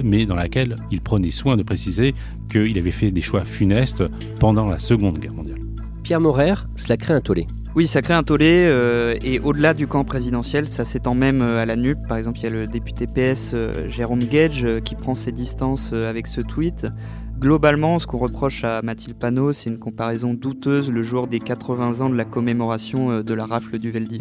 mais 0.04 0.26
dans 0.26 0.36
laquelle 0.36 0.78
il 0.92 1.02
prenait 1.02 1.32
soin 1.32 1.58
de 1.58 1.64
préciser 1.64 2.16
qu'il 2.50 2.78
avait 2.78 2.92
fait 2.92 3.12
des 3.12 3.22
choix 3.22 3.46
funestes 3.46 4.04
pendant 4.40 4.68
la 4.68 4.80
Seconde 4.80 5.20
Guerre 5.20 5.34
mondiale. 5.34 5.60
Pierre 6.04 6.22
Morer, 6.22 6.56
cela 6.76 6.98
crée 6.98 7.14
un 7.14 7.22
tollé. 7.22 7.46
Oui, 7.74 7.88
ça 7.88 8.02
crée 8.02 8.14
un 8.14 8.24
tollé, 8.24 8.66
euh, 8.68 9.16
et 9.24 9.40
au-delà 9.40 9.74
du 9.74 9.88
camp 9.88 10.04
présidentiel, 10.04 10.68
ça 10.68 10.84
s'étend 10.84 11.16
même 11.16 11.42
euh, 11.42 11.62
à 11.62 11.66
la 11.66 11.78
NUP. 11.78 11.98
Par 12.06 12.18
exemple, 12.18 12.40
il 12.40 12.44
y 12.44 12.48
a 12.48 12.50
le 12.50 12.68
député 12.68 13.08
PS 13.08 13.52
euh, 13.54 13.88
Jérôme 13.88 14.26
Gage 14.26 14.68
qui 14.84 14.96
prend 14.96 15.16
ses 15.16 15.32
distances 15.32 15.94
avec 15.94 16.28
ce 16.28 16.42
tweet. 16.42 16.88
Globalement, 17.40 17.98
ce 17.98 18.08
qu'on 18.08 18.18
reproche 18.18 18.66
à 18.66 18.82
Mathilde 18.82 19.18
Panot, 19.18 19.54
c'est 19.54 19.70
une 19.70 19.80
comparaison 19.80 20.34
douteuse 20.34 20.92
le 20.92 21.02
jour 21.02 21.28
des 21.28 21.40
80 21.40 22.02
ans 22.02 22.10
de 22.10 22.18
la 22.18 22.26
commémoration 22.26 23.24
de 23.24 23.34
la 23.34 23.46
rafle 23.46 23.80
du 23.80 23.90
Veldi. 23.90 24.20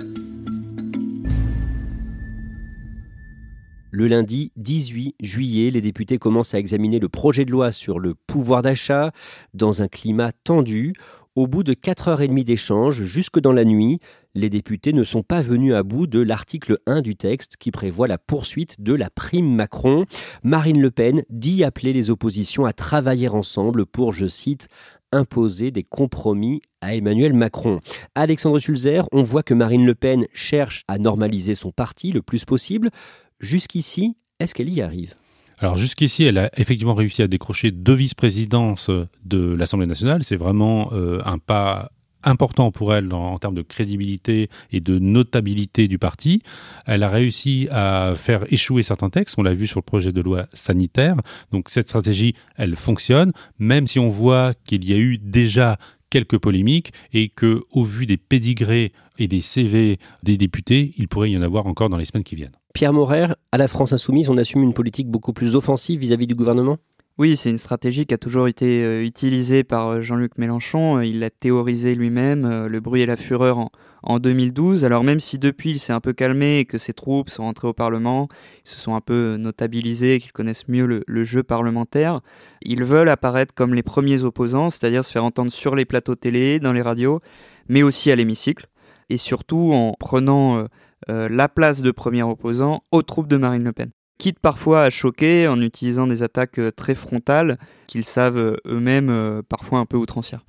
Le 3.93 4.07
lundi 4.07 4.53
18 4.57 5.17
juillet, 5.19 5.73
les 5.73 5.81
députés 5.81 6.19
commencent 6.19 6.55
à 6.55 6.61
examiner 6.61 7.01
le 7.01 7.09
projet 7.09 7.45
de 7.45 7.51
loi 7.51 7.73
sur 7.73 7.99
le 7.99 8.15
pouvoir 8.15 8.63
d'achat 8.63 9.11
dans 9.53 9.83
un 9.83 9.89
climat 9.89 10.31
tendu. 10.45 10.95
Au 11.41 11.47
bout 11.47 11.63
de 11.63 11.73
4h30 11.73 12.45
d'échange, 12.45 13.03
jusque 13.03 13.41
dans 13.41 13.55
la 13.55 13.65
nuit, 13.65 13.99
les 14.35 14.51
députés 14.51 14.93
ne 14.93 15.05
sont 15.05 15.23
pas 15.23 15.41
venus 15.41 15.73
à 15.73 15.83
bout 15.83 16.07
de 16.07 16.21
l'article 16.21 16.77
1 16.85 17.01
du 17.01 17.17
texte 17.17 17.57
qui 17.57 17.71
prévoit 17.71 18.07
la 18.07 18.19
poursuite 18.19 18.79
de 18.83 18.93
la 18.93 19.09
prime 19.09 19.51
Macron. 19.51 20.05
Marine 20.43 20.83
Le 20.83 20.91
Pen 20.91 21.23
dit 21.31 21.65
appeler 21.65 21.95
les 21.95 22.11
oppositions 22.11 22.67
à 22.67 22.75
travailler 22.75 23.29
ensemble 23.29 23.87
pour, 23.87 24.13
je 24.13 24.27
cite, 24.27 24.69
imposer 25.13 25.71
des 25.71 25.83
compromis 25.83 26.61
à 26.83 26.95
Emmanuel 26.95 27.33
Macron. 27.33 27.81
Alexandre 28.15 28.59
Sulzer, 28.59 29.07
on 29.11 29.23
voit 29.23 29.43
que 29.43 29.55
Marine 29.55 29.87
Le 29.87 29.95
Pen 29.95 30.27
cherche 30.35 30.85
à 30.89 30.99
normaliser 30.99 31.55
son 31.55 31.73
parti 31.73 32.13
le 32.13 32.21
plus 32.21 32.45
possible. 32.45 32.91
Jusqu'ici, 33.39 34.15
est-ce 34.41 34.55
qu'elle 34.55 34.69
y 34.69 34.83
arrive? 34.83 35.15
Alors 35.61 35.77
jusqu'ici, 35.77 36.25
elle 36.25 36.39
a 36.39 36.51
effectivement 36.57 36.95
réussi 36.95 37.23
à 37.23 37.29
décrocher 37.29 37.71
deux 37.71 37.93
vice-présidences 37.93 38.91
de 39.25 39.55
l'Assemblée 39.55 39.87
nationale. 39.87 40.25
C'est 40.25 40.37
vraiment 40.37 40.91
euh, 40.93 41.21
un 41.27 41.39
pas 41.39 41.91
important 42.23 42.71
pour 42.71 42.95
elle 42.95 43.13
en, 43.13 43.39
termes 43.39 43.55
de 43.55 43.63
crédibilité 43.63 44.49
et 44.73 44.81
de 44.81 44.99
notabilité 44.99 45.89
du 45.89 45.99
parti. 45.99 46.43
Elle 46.87 47.03
a 47.03 47.09
réussi 47.09 47.69
à 47.71 48.13
faire 48.17 48.45
échouer 48.53 48.83
certains 48.83 49.11
textes, 49.11 49.37
on 49.39 49.43
l'a 49.43 49.55
vu 49.55 49.67
sur 49.67 49.81
le 49.81 49.85
projet 49.85 50.13
de 50.13 50.21
loi 50.21 50.47
sanitaire. 50.53 51.17
Donc 51.51 51.69
cette 51.69 51.89
stratégie, 51.89 52.35
elle 52.57 52.77
fonctionne, 52.77 53.33
même 53.59 53.87
si 53.87 53.99
on 53.99 54.09
voit 54.09 54.53
qu'il 54.67 54.89
y 54.89 54.93
a 54.93 54.99
eu 54.99 55.19
déjà 55.19 55.79
quelques 56.11 56.39
polémiques 56.39 56.93
et 57.13 57.29
que, 57.29 57.63
au 57.71 57.85
vu 57.85 58.05
des 58.07 58.17
pédigrés 58.17 58.93
et 59.19 59.29
des 59.29 59.41
CV 59.41 59.99
des 60.23 60.37
députés, 60.37 60.93
il 60.97 61.09
pourrait 61.09 61.31
y 61.31 61.37
en 61.39 61.43
avoir 61.43 61.67
encore 61.67 61.89
dans 61.89 61.97
les 61.97 62.05
semaines 62.05 62.25
qui 62.25 62.35
viennent. 62.35 62.60
Pierre 62.75 62.93
Morer, 62.93 63.27
à 63.53 63.59
la 63.59 63.69
France 63.69 63.93
Insoumise, 63.93 64.29
on 64.29 64.39
assume 64.39 64.63
une 64.63 64.75
politique 64.75 65.09
beaucoup 65.09 65.33
plus 65.33 65.57
offensive 65.57 66.01
vis-à-vis 66.01 66.27
du 66.27 66.35
gouvernement? 66.35 66.79
Oui, 67.19 67.37
c'est 67.37 67.51
une 67.51 67.59
stratégie 67.59 68.07
qui 68.07 68.15
a 68.15 68.19
toujours 68.19 68.49
été 68.49 68.83
euh, 68.83 69.03
utilisée 69.05 69.63
par 69.63 69.89
euh, 69.89 70.01
Jean-Luc 70.01 70.39
Mélenchon. 70.39 70.97
Euh, 70.97 71.05
il 71.05 71.19
l'a 71.19 71.29
théorisé 71.29 71.95
lui-même, 71.95 72.67
le 72.67 72.81
bruit 72.81 73.03
et 73.03 73.07
la 73.07 73.19
fureur 73.19 73.59
en, 73.59 73.71
en 74.03 74.19
2012. 74.19 74.87
Alors 74.87 75.05
même 75.05 75.21
si 75.21 75.39
depuis 75.39 75.73
il 75.73 75.79
s'est 75.81 75.93
un 75.93 76.01
peu 76.01 76.15
calmé 76.15 76.61
et 76.61 76.65
que 76.65 76.79
ses 76.79 76.95
troupes 76.95 77.29
sont 77.29 77.43
rentrées 77.43 77.69
au 77.69 77.75
Parlement, 77.75 78.29
ils 78.65 78.71
se 78.71 78.79
sont 78.79 78.95
un 78.95 79.03
peu 79.03 79.37
notabilisés, 79.37 80.19
qu'ils 80.19 80.33
connaissent 80.33 80.69
mieux 80.69 80.87
le, 81.07 81.25
jeu 81.25 81.43
parlementaire, 81.43 82.21
ils 82.63 82.85
veulent 82.85 83.11
apparaître 83.11 83.55
comme 83.55 83.75
les 83.75 83.83
premiers 83.83 84.23
opposants, 84.23 84.71
c'est-à-dire 84.71 85.05
se 85.05 85.13
faire 85.13 85.25
entendre 85.25 85.53
sur 85.53 85.75
les 85.75 85.85
plateaux 85.85 86.15
télé, 86.15 86.59
dans 86.59 86.73
les 86.73 86.81
radios, 86.81 87.21
mais 87.69 87.83
aussi 87.83 88.11
à 88.11 88.17
l'hémicycle, 88.17 88.67
et 89.11 89.19
surtout 89.19 89.73
en 89.75 89.95
prenant 90.01 90.67
la 91.09 91.49
place 91.49 91.83
de 91.83 91.91
premier 91.91 92.23
opposant 92.23 92.83
aux 92.93 93.03
troupes 93.03 93.29
de 93.29 93.37
Marine 93.37 93.65
Le 93.65 93.73
Pen. 93.73 93.91
Quitte 94.21 94.39
parfois 94.39 94.83
à 94.83 94.91
choquer 94.91 95.49
en 95.49 95.63
utilisant 95.63 96.07
des 96.07 96.23
attaques 96.23 96.59
euh, 96.59 96.71
très 96.71 96.95
frontales 96.95 97.57
qu'ils 97.87 98.05
savent 98.05 98.37
euh, 98.37 98.57
eux-mêmes 98.67 99.41
parfois 99.49 99.79
un 99.79 99.87
peu 99.87 99.97
outrancières. 99.97 100.45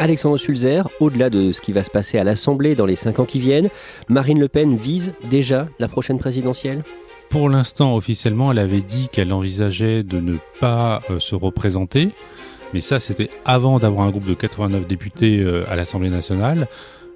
Alexandre 0.00 0.38
Sulzer, 0.38 0.88
au-delà 0.98 1.28
de 1.28 1.52
ce 1.52 1.60
qui 1.60 1.72
va 1.72 1.82
se 1.82 1.90
passer 1.90 2.16
à 2.16 2.24
l'Assemblée 2.24 2.74
dans 2.74 2.86
les 2.86 2.96
cinq 2.96 3.18
ans 3.18 3.26
qui 3.26 3.40
viennent, 3.40 3.68
Marine 4.08 4.40
Le 4.40 4.48
Pen 4.48 4.74
vise 4.74 5.12
déjà 5.28 5.68
la 5.78 5.86
prochaine 5.86 6.18
présidentielle? 6.18 6.82
Pour 7.28 7.50
l'instant, 7.50 7.94
officiellement, 7.94 8.52
elle 8.52 8.58
avait 8.58 8.80
dit 8.80 9.10
qu'elle 9.12 9.34
envisageait 9.34 10.02
de 10.02 10.18
ne 10.20 10.38
pas 10.58 11.02
se 11.18 11.34
représenter. 11.34 12.08
Mais 12.72 12.80
ça, 12.80 13.00
c'était 13.00 13.28
avant 13.44 13.78
d'avoir 13.78 14.06
un 14.06 14.10
groupe 14.10 14.24
de 14.24 14.34
89 14.34 14.86
députés 14.86 15.46
à 15.68 15.76
l'Assemblée 15.76 16.10
nationale. 16.10 16.68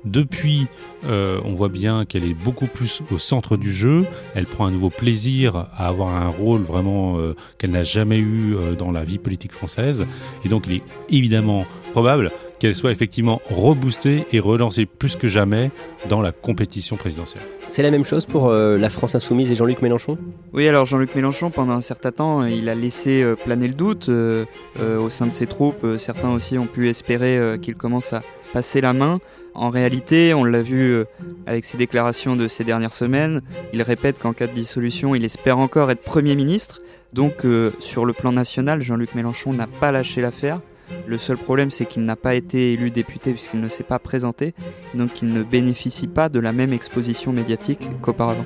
Depuis, 0.04 0.68
euh, 1.04 1.40
on 1.44 1.54
voit 1.54 1.68
bien 1.68 2.04
qu'elle 2.04 2.24
est 2.24 2.34
beaucoup 2.34 2.66
plus 2.68 3.02
au 3.10 3.18
centre 3.18 3.56
du 3.56 3.72
jeu. 3.72 4.06
Elle 4.34 4.46
prend 4.46 4.66
un 4.66 4.70
nouveau 4.70 4.90
plaisir 4.90 5.56
à 5.56 5.88
avoir 5.88 6.14
un 6.14 6.28
rôle 6.28 6.62
vraiment 6.62 7.18
euh, 7.18 7.34
qu'elle 7.58 7.70
n'a 7.70 7.82
jamais 7.82 8.18
eu 8.18 8.54
euh, 8.54 8.74
dans 8.74 8.92
la 8.92 9.02
vie 9.02 9.18
politique 9.18 9.52
française. 9.52 10.06
Et 10.44 10.48
donc, 10.48 10.66
il 10.66 10.74
est 10.74 10.82
évidemment 11.10 11.64
probable 11.92 12.30
qu'elle 12.60 12.74
soit 12.74 12.92
effectivement 12.92 13.40
reboostée 13.50 14.26
et 14.32 14.38
relancée 14.38 14.86
plus 14.86 15.16
que 15.16 15.28
jamais 15.28 15.70
dans 16.08 16.22
la 16.22 16.32
compétition 16.32 16.96
présidentielle. 16.96 17.42
C'est 17.68 17.82
la 17.82 17.90
même 17.90 18.04
chose 18.04 18.24
pour 18.24 18.50
la 18.50 18.88
France 18.88 19.14
insoumise 19.14 19.52
et 19.52 19.56
Jean-Luc 19.56 19.82
Mélenchon? 19.82 20.16
Oui, 20.54 20.66
alors 20.66 20.86
Jean-Luc 20.86 21.14
Mélenchon, 21.14 21.50
pendant 21.50 21.74
un 21.74 21.82
certain 21.82 22.12
temps, 22.12 22.44
il 22.44 22.70
a 22.70 22.74
laissé 22.74 23.34
planer 23.44 23.68
le 23.68 23.74
doute 23.74 24.08
au 24.08 25.10
sein 25.10 25.26
de 25.26 25.32
ses 25.32 25.46
troupes. 25.46 25.84
certains 25.98 26.32
aussi 26.32 26.56
ont 26.56 26.66
pu 26.66 26.88
espérer 26.88 27.58
qu'il 27.60 27.74
commence 27.74 28.14
à 28.14 28.22
passer 28.54 28.80
la 28.80 28.94
main. 28.94 29.20
En 29.56 29.70
réalité, 29.70 30.34
on 30.34 30.44
l'a 30.44 30.60
vu 30.60 30.92
euh, 30.92 31.04
avec 31.46 31.64
ses 31.64 31.78
déclarations 31.78 32.36
de 32.36 32.46
ces 32.46 32.62
dernières 32.62 32.92
semaines, 32.92 33.40
il 33.72 33.80
répète 33.80 34.18
qu'en 34.18 34.34
cas 34.34 34.46
de 34.46 34.52
dissolution, 34.52 35.14
il 35.14 35.24
espère 35.24 35.56
encore 35.58 35.90
être 35.90 36.02
Premier 36.02 36.34
ministre. 36.34 36.82
Donc 37.14 37.46
euh, 37.46 37.72
sur 37.78 38.04
le 38.04 38.12
plan 38.12 38.32
national, 38.32 38.82
Jean-Luc 38.82 39.14
Mélenchon 39.14 39.54
n'a 39.54 39.66
pas 39.66 39.92
lâché 39.92 40.20
l'affaire. 40.20 40.60
Le 41.06 41.16
seul 41.16 41.38
problème, 41.38 41.70
c'est 41.70 41.86
qu'il 41.86 42.04
n'a 42.04 42.16
pas 42.16 42.34
été 42.34 42.74
élu 42.74 42.90
député 42.90 43.32
puisqu'il 43.32 43.60
ne 43.60 43.70
s'est 43.70 43.82
pas 43.82 43.98
présenté, 43.98 44.54
donc 44.94 45.22
il 45.22 45.32
ne 45.32 45.42
bénéficie 45.42 46.06
pas 46.06 46.28
de 46.28 46.38
la 46.38 46.52
même 46.52 46.74
exposition 46.74 47.32
médiatique 47.32 47.88
qu'auparavant. 48.02 48.44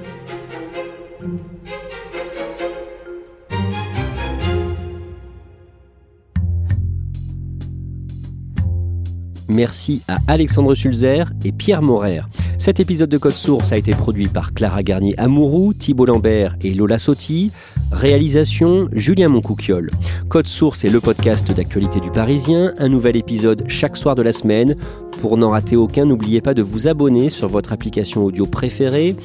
Merci 9.53 10.03
à 10.09 10.19
Alexandre 10.29 10.75
Sulzer 10.75 11.33
et 11.45 11.53
Pierre 11.53 11.83
Morer. 11.83 12.21
Cet 12.59 12.79
épisode 12.79 13.09
de 13.11 13.19
Code 13.19 13.35
Source 13.35 13.73
a 13.73 13.77
été 13.77 13.93
produit 13.93 14.29
par 14.29 14.53
Clara 14.55 14.83
Garnier-Amouroux, 14.83 15.73
Thibault 15.73 16.07
Lambert 16.07 16.57
et 16.63 16.73
Lola 16.75 16.99
Sotti. 16.99 17.51
Réalisation 17.91 18.89
Julien 18.93 19.29
Moncouquiole. 19.29 19.91
Code 20.29 20.47
Source 20.47 20.85
est 20.85 20.91
le 20.91 21.01
podcast 21.01 21.51
d'actualité 21.51 22.01
du 22.01 22.11
Parisien, 22.11 22.73
un 22.79 22.89
nouvel 22.89 23.17
épisode 23.17 23.65
chaque 23.67 23.97
soir 23.97 24.15
de 24.15 24.23
la 24.23 24.33
semaine. 24.33 24.77
Pour 25.21 25.37
n'en 25.37 25.51
rater 25.51 25.77
aucun, 25.77 26.05
n'oubliez 26.05 26.41
pas 26.41 26.55
de 26.55 26.63
vous 26.63 26.87
abonner 26.87 27.31
sur 27.31 27.49
votre 27.49 27.73
application 27.73 28.25
audio 28.25 28.47
préférée. 28.47 29.17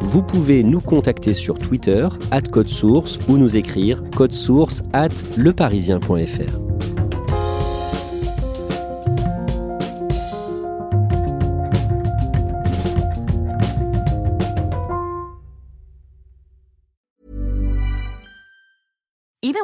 Vous 0.00 0.22
pouvez 0.22 0.62
nous 0.62 0.80
contacter 0.80 1.34
sur 1.34 1.58
Twitter, 1.58 2.06
at 2.30 2.42
Code 2.42 2.68
Source, 2.68 3.18
ou 3.28 3.36
nous 3.36 3.56
écrire 3.56 4.02
source 4.30 4.82
at 4.92 5.08
leparisien.fr. 5.36 6.71